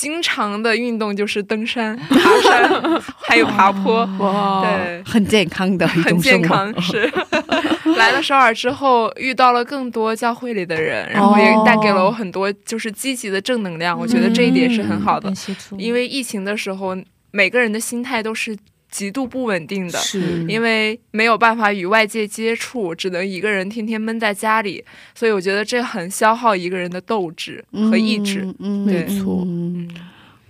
[0.00, 4.08] 经常的运动就是登山、 爬山，还有爬坡。
[4.18, 6.16] 哇，对，很健康的一很。
[6.18, 6.72] 健康。
[6.80, 7.12] 是
[7.98, 13.98] 来了首尔之后，遇到了更多教会里的人，然后也带给了我很多就是积极的正能量。
[13.98, 15.30] 我觉得这一点是很好的
[15.76, 16.96] 因为疫情的时候，
[17.30, 18.56] 每个人的心态都是
[18.90, 19.98] 极度不稳定的。
[19.98, 24.84] 是因为没有办法与外界接触，只能一个人天天闷在家里，
[25.14, 28.46] 所以我觉得这很消耗一个人的斗志和意志。
[28.58, 29.46] 嗯，没错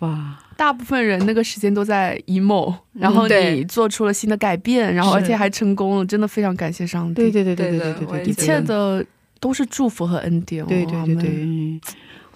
[0.00, 7.14] 哇，大部分人那个时间都在 emo，然后你做出了新的改变，然后而且还成功了，真的非常感谢上帝。
[7.14, 9.04] 对对对对对对对对，一切的
[9.38, 10.64] 都是祝福和恩典。
[10.64, 11.80] 对对哇对对。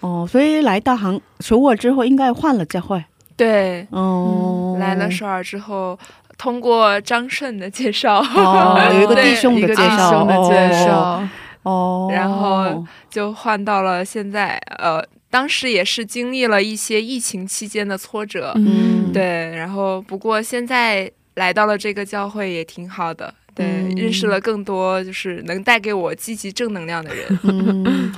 [0.00, 3.02] 哦，所以来到杭首尔之后，应该换了教会。
[3.37, 5.11] 对，哦，来了。
[5.11, 5.99] 首尔之后，
[6.39, 11.28] 通过张顺的介绍，哦，有一个 对弟兄的介绍，兄的介哦，绍，
[11.70, 23.95] 哦，然后就换到了现在，呃，当时也是经历了一些疫情期间的挫折，嗯，对，然后不过现在来到了这个教会也挺好的，对，嗯。
[23.97, 27.39] 认识了更多就是能带给我积极正能量的人。
[27.45, 28.12] 嗯，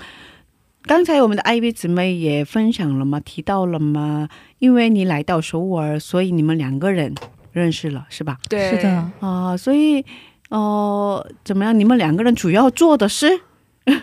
[0.87, 3.19] 刚才我们的 IV 姊妹也分享了吗？
[3.21, 4.29] 提到了吗？
[4.61, 7.13] 因为你来到首尔，所以你们两个人
[7.53, 8.39] 认识了，是吧？
[8.49, 10.05] 对，是的，啊、所以
[10.51, 11.77] 哦、怎么样？
[11.77, 13.27] 你们两个人主要做的是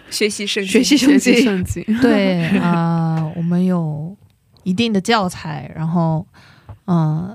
[0.09, 1.43] 学习圣经，学习圣学习经。
[1.43, 1.83] 圣经。
[2.01, 4.15] 对啊、我们有
[4.63, 6.27] 一定的教材，然后
[6.87, 7.33] 嗯、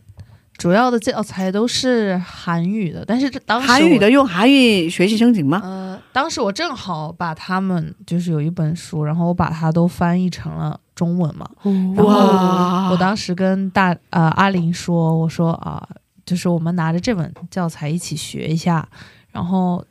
[0.59, 5.61] 主要的教材都是韩语的，但是这当时韩语的用韩语学习申请吗？
[5.65, 5.88] 呃，
[6.19, 11.49] 当时我正好把他们就是有一本书，然后我把它都翻译成了中文嘛。
[11.95, 15.89] 然后哇我当时跟大呃阿玲说，我说啊、
[16.27, 18.89] 就是我们拿着这本教材一起学一下。
[19.31, 19.85] 然后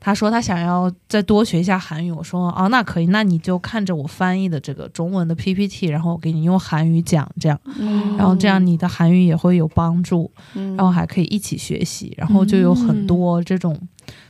[0.00, 7.60] 他说他想要再多学一下韩语，我说啊那可以，那你就看着我翻译的这个中文的 PPT，然后我给你用韩语讲，这样，
[8.18, 10.28] 然后这样你的韩语也会有帮助。
[10.54, 13.78] 嗯然后还可以一起学习，然后就有很多这种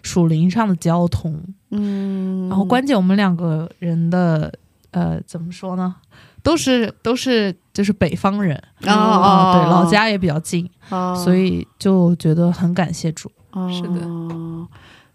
[0.02, 1.42] 属灵上的交通。
[1.70, 2.48] 嗯。
[2.48, 4.52] 然后关键我们两个人的
[4.90, 5.96] 呃怎么说呢，
[6.42, 8.56] 都是都是就是北方人。
[8.86, 11.14] 哦哦对，老家也比较近，哦。
[11.24, 13.30] 所以就觉得很感谢主。
[13.72, 14.06] 是的。
[14.06, 14.68] 哦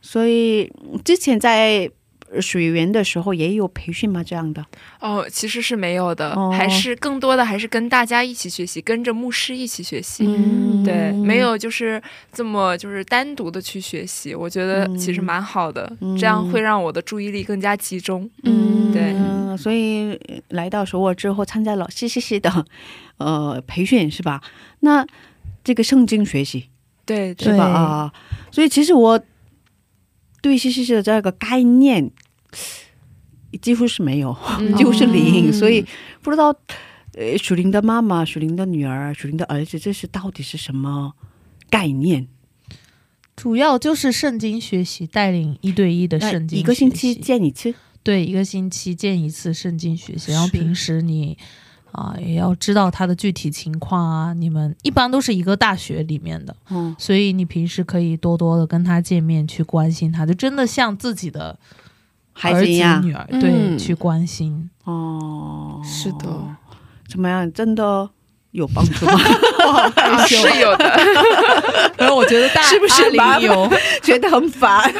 [0.05, 0.69] 所以
[1.05, 1.89] 之前在
[2.41, 4.23] 水源的时候也有培训吗？
[4.23, 4.65] 这样的
[4.99, 10.25] 哦，其实是没有的，哦还是更多的还是跟大家一起学习，跟着牧师一起学习。
[10.27, 18.29] 嗯对，没有就是这么就是单独的去学习，我觉得其实蛮好的，嗯这样会让我的注意力更加集中。
[18.43, 22.65] 嗯对嗯所以呃来到首尔之后参加了 CCC 的
[23.17, 24.41] 呃培训是吧？
[24.81, 25.05] 那
[25.63, 26.69] 这个圣经学习
[27.05, 27.63] 对对是吧？
[27.65, 28.13] 啊，
[28.51, 29.19] 所以其实我
[30.41, 32.11] 对 CCC 的这个概念
[33.61, 35.85] 几乎是没有，嗯几乎是零，嗯所以
[36.21, 36.55] 不知道
[37.13, 41.13] 呃属灵的妈妈、属灵的女儿、属灵的儿子，这是到底是什么
[41.69, 42.27] 概念？
[43.35, 47.73] 主要就是圣经学习，带领一对一的圣经一个星期见一次，
[48.03, 51.37] 对，一个星期见一次圣经学习，然后平时你
[51.93, 54.33] 啊、也要知道他的具体情况啊。
[54.33, 61.59] 你们一般都是一个大学里面的，嗯，所以你平时可以多多的跟他见面，去关心他，就真的像自己的
[62.33, 64.69] 孩儿子子一样女儿，对，嗯去关心。
[64.85, 66.27] 哦，是的，
[67.07, 67.51] 怎么样？
[67.53, 68.09] 真的
[68.51, 69.13] 有帮助吗？
[69.95, 70.85] 啊是有的，
[71.97, 73.71] 然后我觉得大 是不是阿玲有
[74.01, 74.91] 觉得很烦。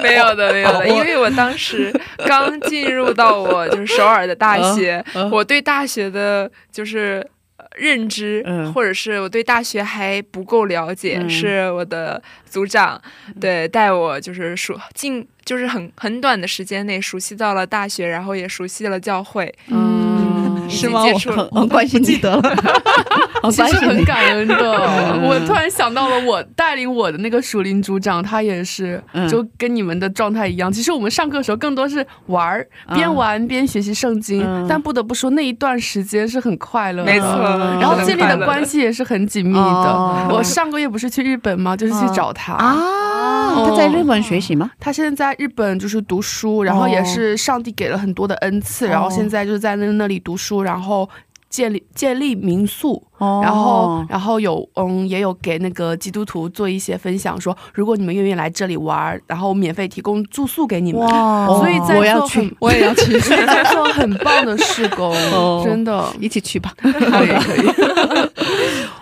[0.00, 1.92] 没有的，没有的，因为我当时
[2.26, 7.26] 刚进入到我就是首尔的大学，我对大学的就是。
[7.74, 8.72] 呃认知，嗯。
[8.72, 11.28] 或者是我对大学还不够了解，嗯。
[11.30, 13.00] 是我的组长
[13.40, 20.31] 对带我就是熟进，就是很很短的时间内熟悉到了大学，然后也熟悉了教会，嗯，已
[20.72, 21.02] 是吗？
[21.04, 22.42] 我很很关心记得了。
[23.42, 24.02] 很 其实很。
[24.04, 24.56] 感恩的。
[25.12, 30.72] 嗯我突然想到了，我带领我的那个属灵组长，他也是嗯，就跟你们的状态一样。
[30.72, 34.42] 其实我们上课的时候更多是玩儿，边玩边学习圣经。
[34.44, 39.60] 嗯但不得不说，那一段时间是很快乐的，没错，嗯然后建立的关系也是很紧密的。
[39.60, 41.76] 哦我上个月不是去日本吗？
[41.76, 42.54] 就是去找他。
[42.54, 42.76] 啊，
[43.22, 43.66] 哦。
[43.68, 44.70] 他在日本学习吗？
[44.80, 51.08] 他现在在日本就是读书，然后也是上帝给了很多的恩赐，然后现在就是在那那里读书，然后
[51.48, 53.40] 建立建立民宿，哦。
[53.42, 61.02] 然后然后有嗯也有给那个基督徒做一些分享，说如果你们愿意来这里玩，然后免费提供住宿给你们。
[61.02, 61.46] 哇。
[61.46, 63.20] 所以在我要去做很，我也要去。
[63.20, 65.62] 所以在做很棒的事工， 哦。
[65.64, 65.92] 真的。
[66.20, 66.94] 一起去吧，可以
[67.42, 67.66] 可以，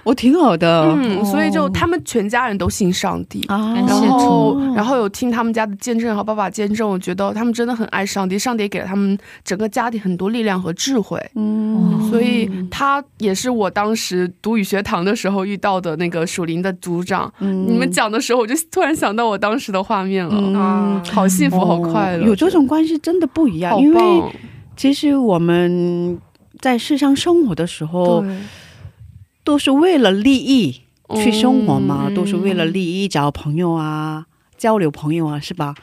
[0.02, 14.09] 我挺好的，嗯，所以就他们全家人都信上帝，啊，然后然后有听他们家的见证和爸爸见证，我觉得他们真的很爱上帝，上帝也给了他们整个家庭很多力量和智慧，嗯，所以他也是我当时
[14.40, 17.32] 读语学堂的时候遇到的那个属灵的组长。
[17.40, 17.66] 嗯。
[17.68, 20.54] 你们讲的时候，我就突然想到我当时的画面了，嗯。
[20.54, 24.22] 啊，好幸福，好快乐，有这种关系真的不一样，因为，
[24.76, 26.18] 其实我们
[26.58, 28.24] 在世上生活的时候，
[29.44, 30.82] 都是为了利益
[31.16, 32.14] 去生活嘛，嗯。
[32.14, 35.74] 都是为了利益找朋友啊，交流朋友啊，是吧？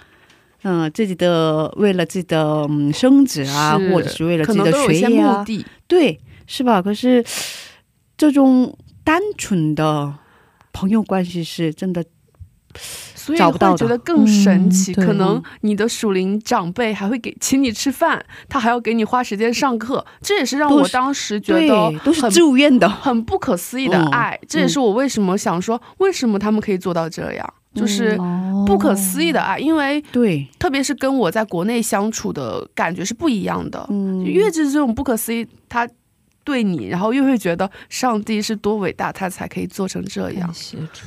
[0.63, 5.45] 嗯、自己的为了自己的嗯升职啊，或者是为了自己的学业啊，
[5.87, 6.81] 对，是吧？
[6.81, 7.23] 可是
[8.17, 10.15] 这种单纯的
[10.73, 12.03] 朋友关系是真的，
[13.15, 14.91] 所以找不到的会觉得更神奇。
[14.93, 24.39] 嗯可能你的属灵长辈还会给请你吃饭，他还要给你花时间上课，这也是让我当时觉得对，都是很自愿的，很不可思议的嗯爱。
[24.47, 28.17] 这也是我为什么想说，为什么他们可以做到这样，就是
[28.65, 29.57] 不可思议的爱。
[29.59, 35.87] 因为对，特别是跟我在国内相处的感觉是不一样的，嗯越是这种不可思议，他
[36.47, 40.49] 对你，然后又会觉得上帝是多伟大，他才可以做成这样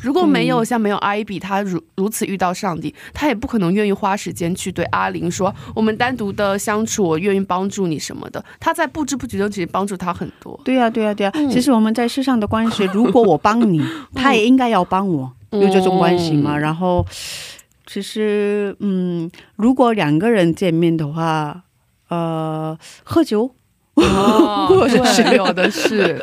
[0.03, 8.45] 如果没有像没有阿伊比他如如此遇到上帝，他也不可能愿意花时间去对阿玲说我们单独的相处，我愿意帮助你什么的。
[8.61, 10.61] 他在不知不觉中其实帮助他很多。
[10.63, 13.83] 对呀、对呀、对呀、嗯其实我们在世上的关系，如果我帮你，
[14.15, 16.59] 他也应该要帮我，有这种关系嘛。
[16.59, 17.07] 嗯然后，
[17.87, 21.63] 其实，嗯，如果两个人见面的话，
[22.09, 23.55] 呃，喝酒，
[24.03, 26.21] 哦 或者 是有的是，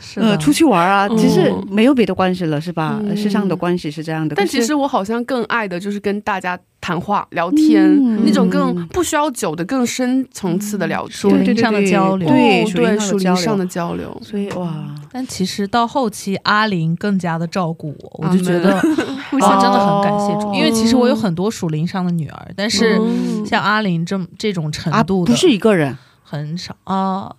[0.00, 1.16] 是呃，出去玩啊，嗯。
[1.18, 3.00] 其实没有别的关系了，是吧？
[3.04, 3.16] 嗯。
[3.16, 4.34] 世上的关系是这样的。
[4.34, 8.22] 但其实我好像更爱的就是跟大家谈话聊天，嗯。
[8.24, 11.44] 那种更不需要久的、更深层次的聊属天。
[11.44, 12.28] 对上的交流。
[12.28, 14.20] 对哦对，属灵属灵上的的交交流。
[14.22, 14.72] 所以哇，
[15.12, 18.82] 但其实到后期，阿玲更加的照顾我，我就觉得哇，
[19.62, 20.48] 真的很感谢主。
[20.48, 23.44] 哦因为其实我有很多属灵上的女儿，但是嗯。
[23.46, 25.96] 像阿玲这么这种程啊，度的不是一个人
[26.38, 27.34] 很少啊。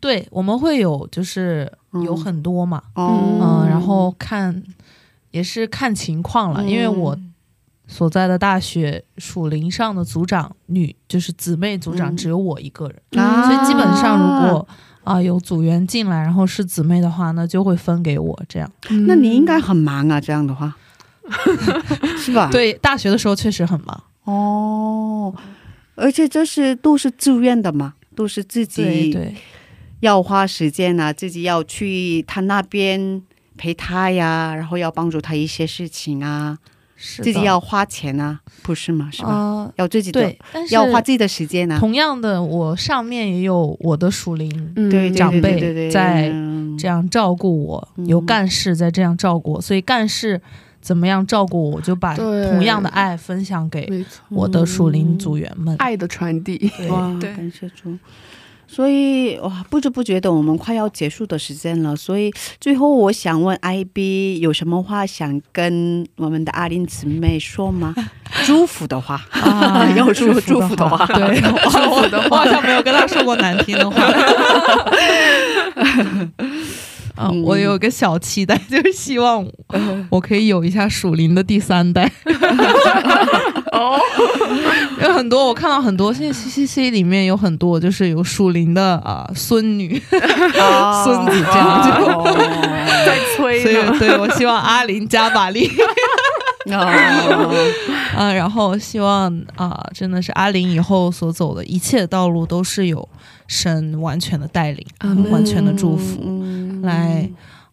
[0.00, 1.70] 对，我们会有就是
[2.04, 4.62] 有很多嘛，哦，嗯，然后看
[5.30, 7.16] 也是看情况了，因为我
[7.86, 14.66] 所在的大学属林上的组长女就是姊妹组长嗯只有我一个人，啊所以基本上如果
[15.02, 18.70] 啊、有组员进来，然后是姊妹的话，那就会分给我这样。
[19.06, 20.76] 那你应该很忙啊，这样的话，
[22.16, 22.48] 是吧？
[22.52, 24.04] 对，大学的时候确实很忙。
[24.24, 25.34] 哦，
[25.96, 29.16] 而且这是都是自愿的嘛，都是自己
[30.00, 33.22] 要花时间啊，自己要去他那边
[33.56, 36.58] 陪他呀，然后要帮助他一些事情啊，
[36.96, 39.10] 是自己要花钱啊，不是吗？
[39.12, 39.28] 是吧？
[39.28, 41.78] 呃要自己的对，但是要花自己的时间啊。
[41.78, 50.40] 同样的，我上面也有我的属灵嗯对长辈在嗯这样照顾我，嗯有干事在这样照顾我，所以干事
[50.80, 55.76] 怎么样照顾我，我就把对同样的爱分享给，我的属灵组员们。
[55.78, 56.56] 爱的传递。
[56.76, 57.96] 对哇，感谢主。
[58.66, 61.96] 所以哇，不知不觉的，我们快要结束的时间了。
[61.96, 67.92] 所以最后，我想问 IB 有什么话想跟我们的阿林姊妹说吗？
[68.46, 74.00] 祝福的话，啊要说祝福的话对， 祝福的话，我好像没有跟他说过难听的话。
[77.16, 79.46] 啊，嗯我有个小期待， 就是希望
[80.10, 82.10] 我可以有一下属灵的第三代。
[83.72, 83.98] 哦，
[85.02, 90.20] 有很多我看到很多，现在 C C C 里面有很多就是有属灵的啊、孙女、 孙
[91.26, 92.24] 子这样，就哦。
[93.06, 95.70] 在催所以呢，对我希望阿林加把力。
[96.66, 97.50] 哦，
[98.14, 103.08] 啊，然后希望啊，真的是阿林以后所走的一切道路都是有
[103.48, 104.86] 神完全的带领，
[105.30, 106.49] 完全的祝福，嗯
[106.82, 107.28] 来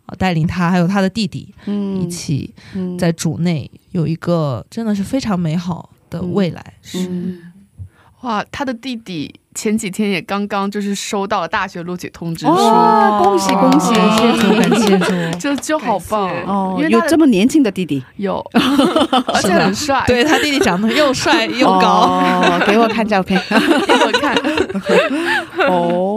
[0.05, 6.73] 啊带领他还有他的弟弟嗯一起嗯在主内有一个真的是非常美好的未来。
[6.81, 7.39] 是
[8.21, 13.93] 哇，他的弟弟前几天也刚刚就是收到了大学录取通知书，哇，恭喜恭喜！
[13.93, 15.13] 感谢主，感谢主。
[15.39, 23.39] 就就好棒哦因，为有这么年轻的弟弟， 有， 而且很帅，对他弟弟长得又帅又高，哦，给我看照片。
[23.47, 24.35] 给我看。
[25.69, 26.16] 哦，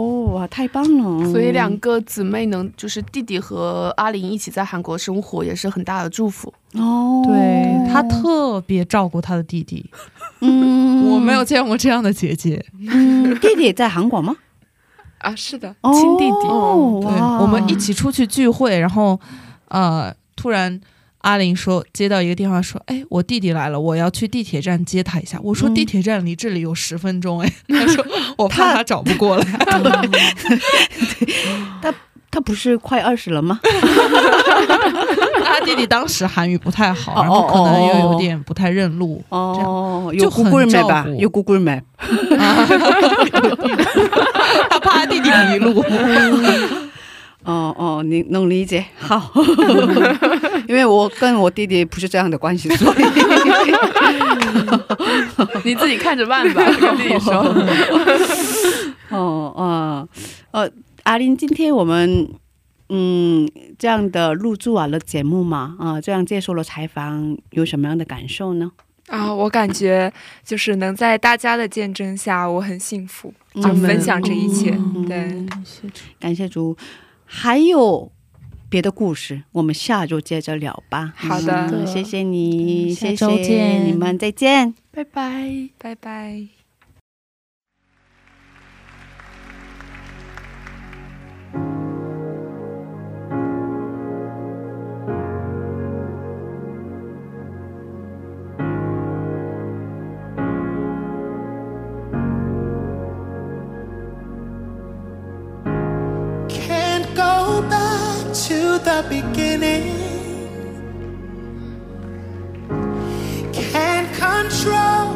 [0.51, 1.31] 太棒了！
[1.31, 6.53] 所以两个姊妹能就是弟弟和阿玲一起在韩国生活，也是很大的祝福。
[6.73, 9.89] 哦，对她特别照顾她的弟弟，
[10.41, 12.63] 嗯，我没有见过这样的姐姐。
[12.77, 14.35] 嗯，弟弟也在韩国吗？
[15.19, 19.19] 啊，是的，亲弟弟对，我们一起出去聚会，然后
[19.69, 20.79] 呃，突然
[21.21, 25.39] 阿玲说接到一个电话说，哎，我弟弟来了，我要去地铁站接他一下。
[25.43, 28.03] 我说嗯地铁站离这里有十分钟，哎， 他说
[28.37, 29.45] 我怕他找不过来。
[31.81, 31.93] 他
[32.31, 33.59] 他不是快二十了吗？
[35.43, 41.05] 他弟弟当时韩语不太好，哦然后可能又哦有点不太认路，哦，就有 Google 很 Map 吧？
[41.17, 41.81] 有 Google Map。
[44.69, 45.83] 他怕他弟弟迷路。
[47.43, 49.31] 哦哦，你能理解，好，
[50.71, 53.03] 因为我跟我弟弟不是这样的关系，所以
[55.65, 57.43] 你自己看着办吧， 跟弟弟说。
[59.11, 60.07] 哦哦
[60.51, 60.71] 呃，
[61.03, 62.25] 阿林，今天我们
[62.87, 63.45] 嗯
[63.77, 68.71] 这样的录制完了节目嘛，啊、这样接受了采访，有什么样的感受呢？
[69.09, 70.13] 啊，我感觉
[70.45, 74.71] 就是能在大家的见证下，我很幸福，就嗯分享这一切。
[74.71, 75.45] 嗯对，
[76.17, 76.77] 感谢主，
[77.25, 78.09] 还有。
[78.71, 81.11] 别的故事，我们下周接着聊吧。
[81.17, 84.73] 好的嗯谢谢你，嗯下谢周谢见你们，再见。
[84.91, 85.69] 拜拜。
[85.77, 86.60] 拜拜。
[109.09, 109.97] Beginning.
[113.53, 115.07] Can't control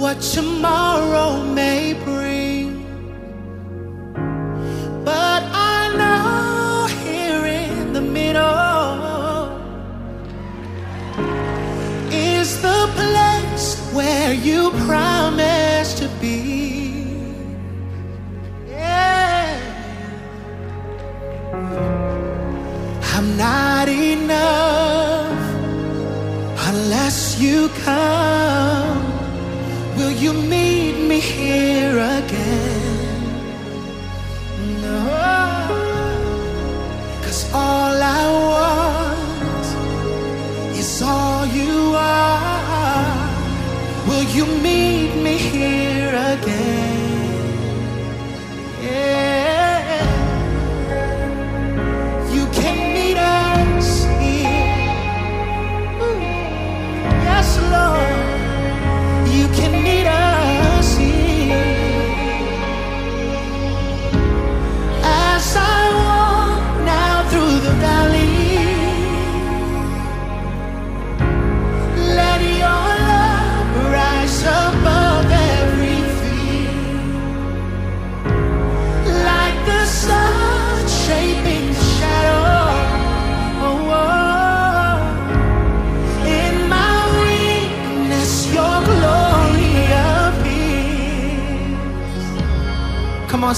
[0.00, 2.84] what tomorrow may bring.
[5.04, 8.56] But I know here in the middle
[12.10, 14.70] is the place where you
[27.68, 29.02] come.
[29.96, 31.98] Will you meet me here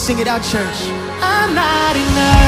[0.08, 0.88] sing it out, church.
[1.20, 2.47] I'm not enough.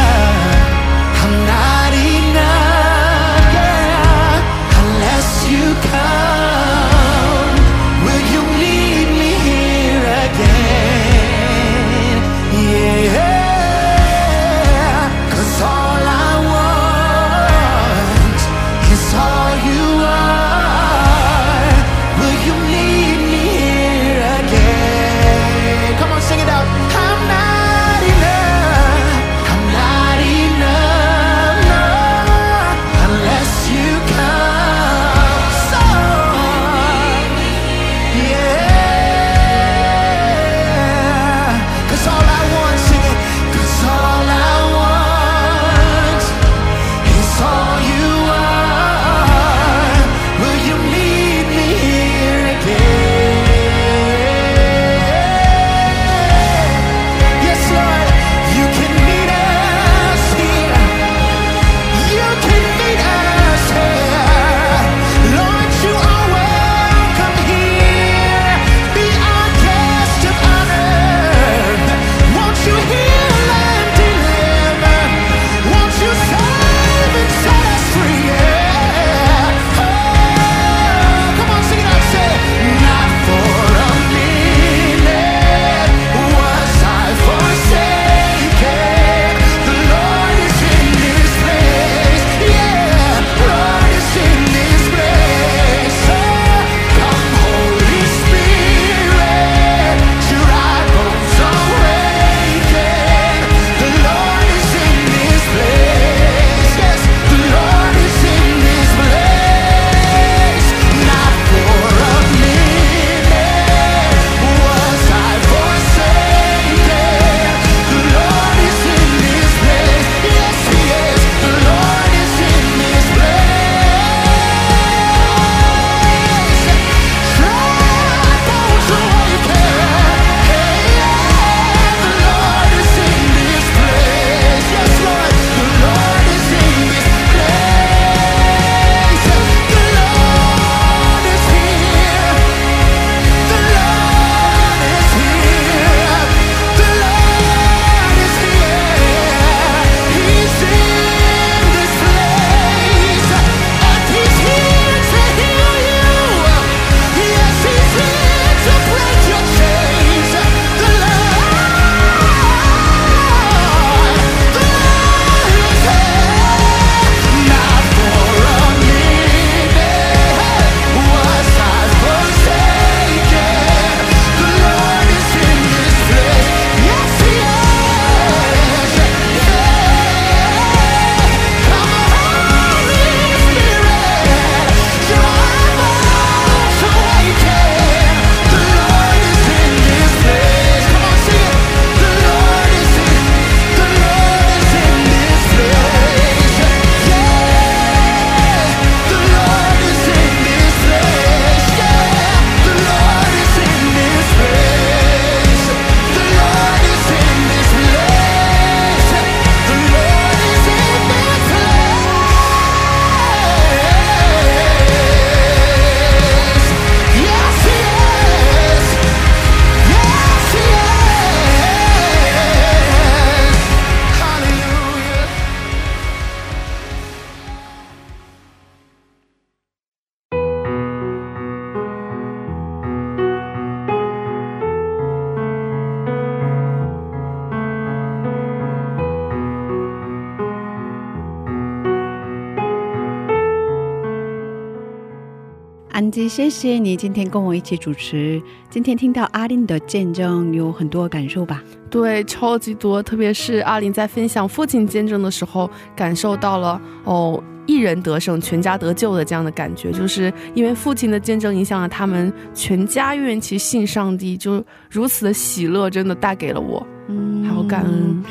[246.60, 248.38] 谢谢你今天跟我一起主持。
[248.68, 251.62] 今天听到阿林的见证，有很多感受吧？
[251.88, 268.22] 对，超级多，特别是阿林在分享父亲见证的时候，感受到了哦，一人得胜，全家得救的这样的感觉，就是因为父亲的见证影响了他们全家愿其信上帝，就如此的喜乐，真的带给了我，嗯好感恩。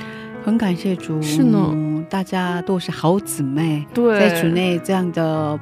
[0.49, 1.21] 很感谢主。
[1.21, 1.75] 是呢，
[2.09, 5.59] 大家都是好姊妹，对，在主内这样的，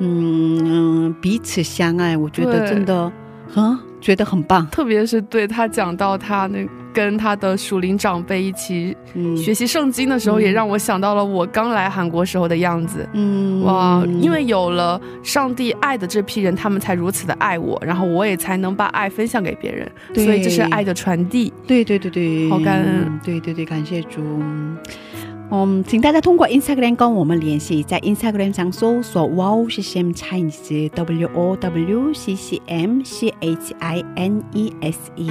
[0.00, 3.10] 嗯，彼此相爱，我觉得真的
[3.48, 4.66] 很觉得很棒。
[4.68, 13.06] 特别是对他讲到他那跟他的属灵长辈一起嗯学习圣经的时候，嗯也让我想到了我刚来韩国时候的样子。
[13.12, 21.52] 嗯哇，因为有了上帝爱的这批人，他们才如此的爱我，然后我也才能把爱分享给别人，对所以这是爱的传递。
[21.66, 24.22] 对对对对，好感恩嗯对对对，感谢主。
[25.50, 33.72] 嗯，请大家通过 Instagram 跟我们联系，在 Instagram 上搜索 Wow CCM Chinese W O W C C M C H
[33.78, 35.30] I N E S E。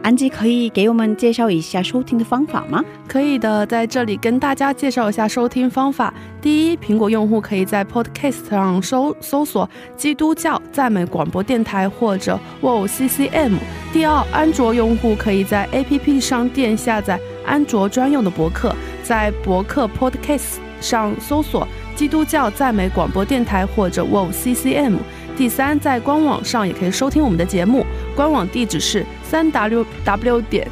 [0.00, 2.82] 安吉可以给我们介绍一下收听的方法吗？
[3.08, 6.14] 可以的，在这里跟大家介绍一下收听方法。
[6.40, 13.54] 第一，苹果用户可以在 Podcast 上搜搜索“基督教赞美广播电台”或者 “Wow CCM”。
[13.92, 18.74] 第二，安卓用户可以在 APP 商店下载安卓专用的博客，
[19.08, 24.96] 在博客 Podcast 上搜索“基督教赞美广播电台”或者 “Wow CCM”。
[25.34, 30.68] 第三，在官网上也可以收听我们的节目，官网地址是三 w w 点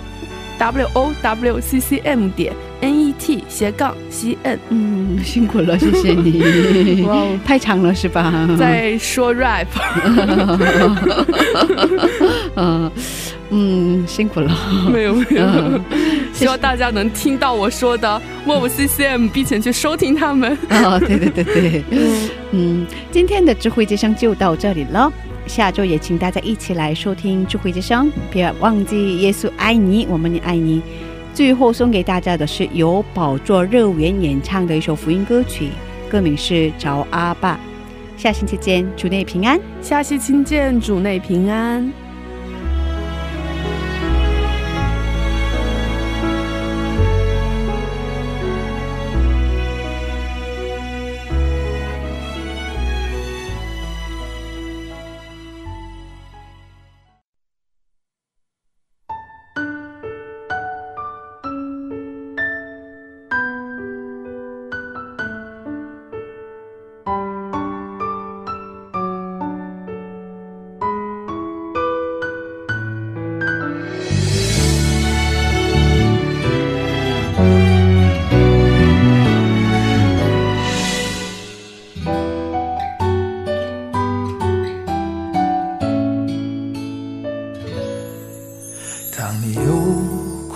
[0.59, 4.59] w o w c c m 点 n e t 斜杠 c n。
[4.69, 7.05] 嗯，辛苦了，谢谢你。
[7.09, 8.47] 哇哦太长了是吧？
[8.59, 9.67] 在说 rap，
[12.57, 12.91] 嗯
[13.51, 14.53] 嗯，辛苦了。
[14.93, 15.85] 没有没有嗯，
[16.35, 20.57] 希望大家能听到我说的 w c c m，并且去收听他们。
[20.69, 21.85] 啊、对对对对，
[22.53, 25.13] 嗯，今天的智慧之声就到这里了。
[25.47, 30.83] 下周也请大家一起来收听智慧之声，别忘记耶稣爱你，我们也爱你。
[31.33, 35.69] 最后送给大家的是由宝座热园演唱的一首福音歌曲，
[36.11, 37.61] 歌名是《找阿爸》。
[38.21, 39.61] 下星期见，主内平安。
[39.81, 42.06] 下期亲见，主内平安。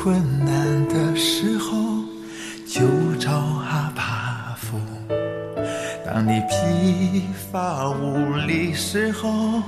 [0.03, 1.76] 困难的时候，
[2.66, 2.86] 就
[3.18, 4.78] 找阿爸父；
[6.07, 9.62] 当你疲乏无力时候，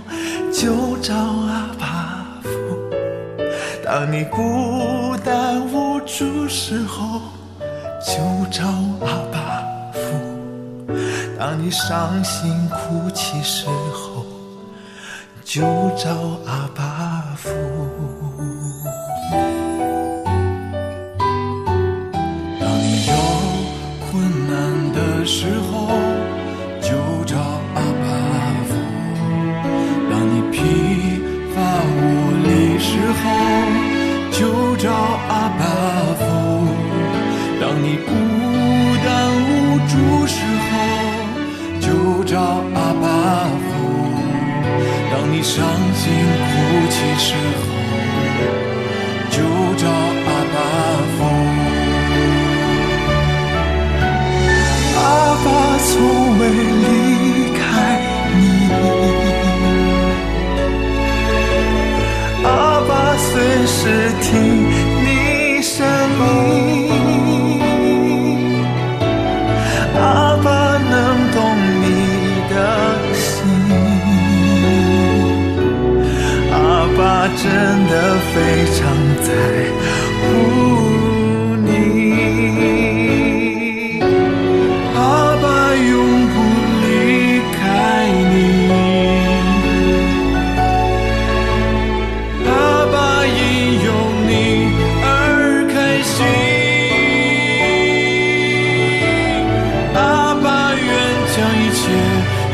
[0.51, 2.49] 就找阿爸父；
[3.85, 7.21] 当你孤单无助时候，
[8.01, 8.15] 就
[8.51, 8.67] 找
[9.03, 9.63] 阿爸
[9.93, 10.01] 父；
[11.39, 14.25] 当你伤心哭泣时候，
[15.45, 15.61] 就
[15.99, 16.11] 找
[16.47, 17.12] 阿爸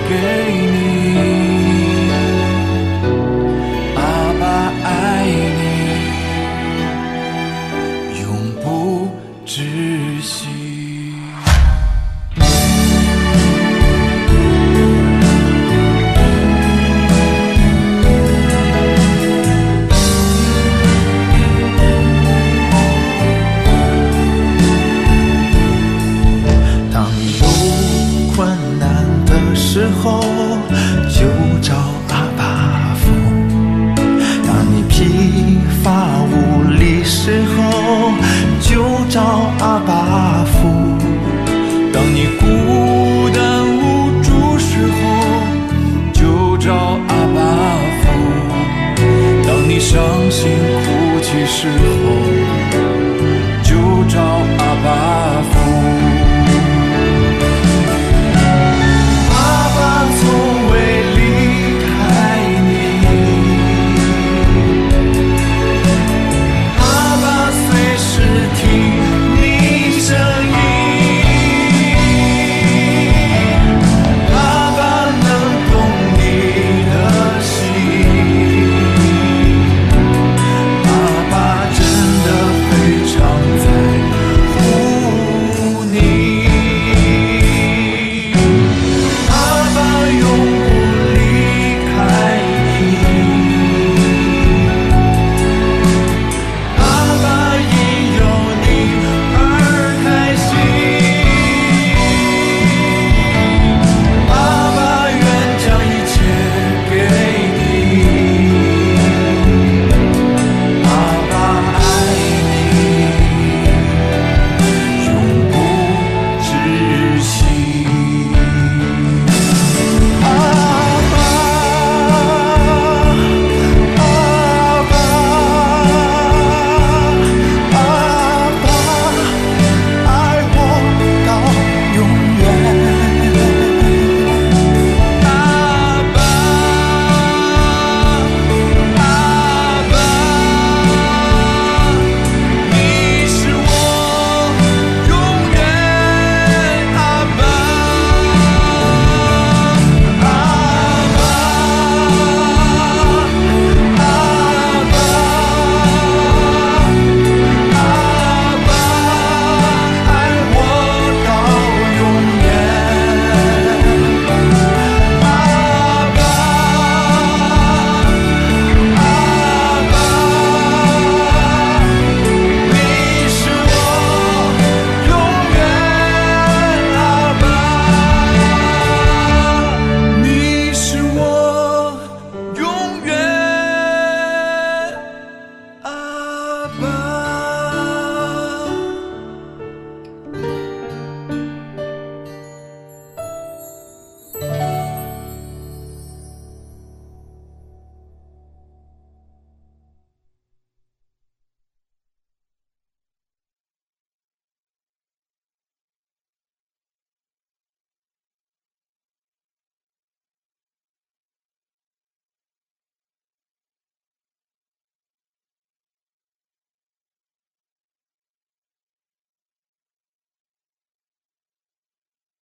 [0.08, 1.27] 给你。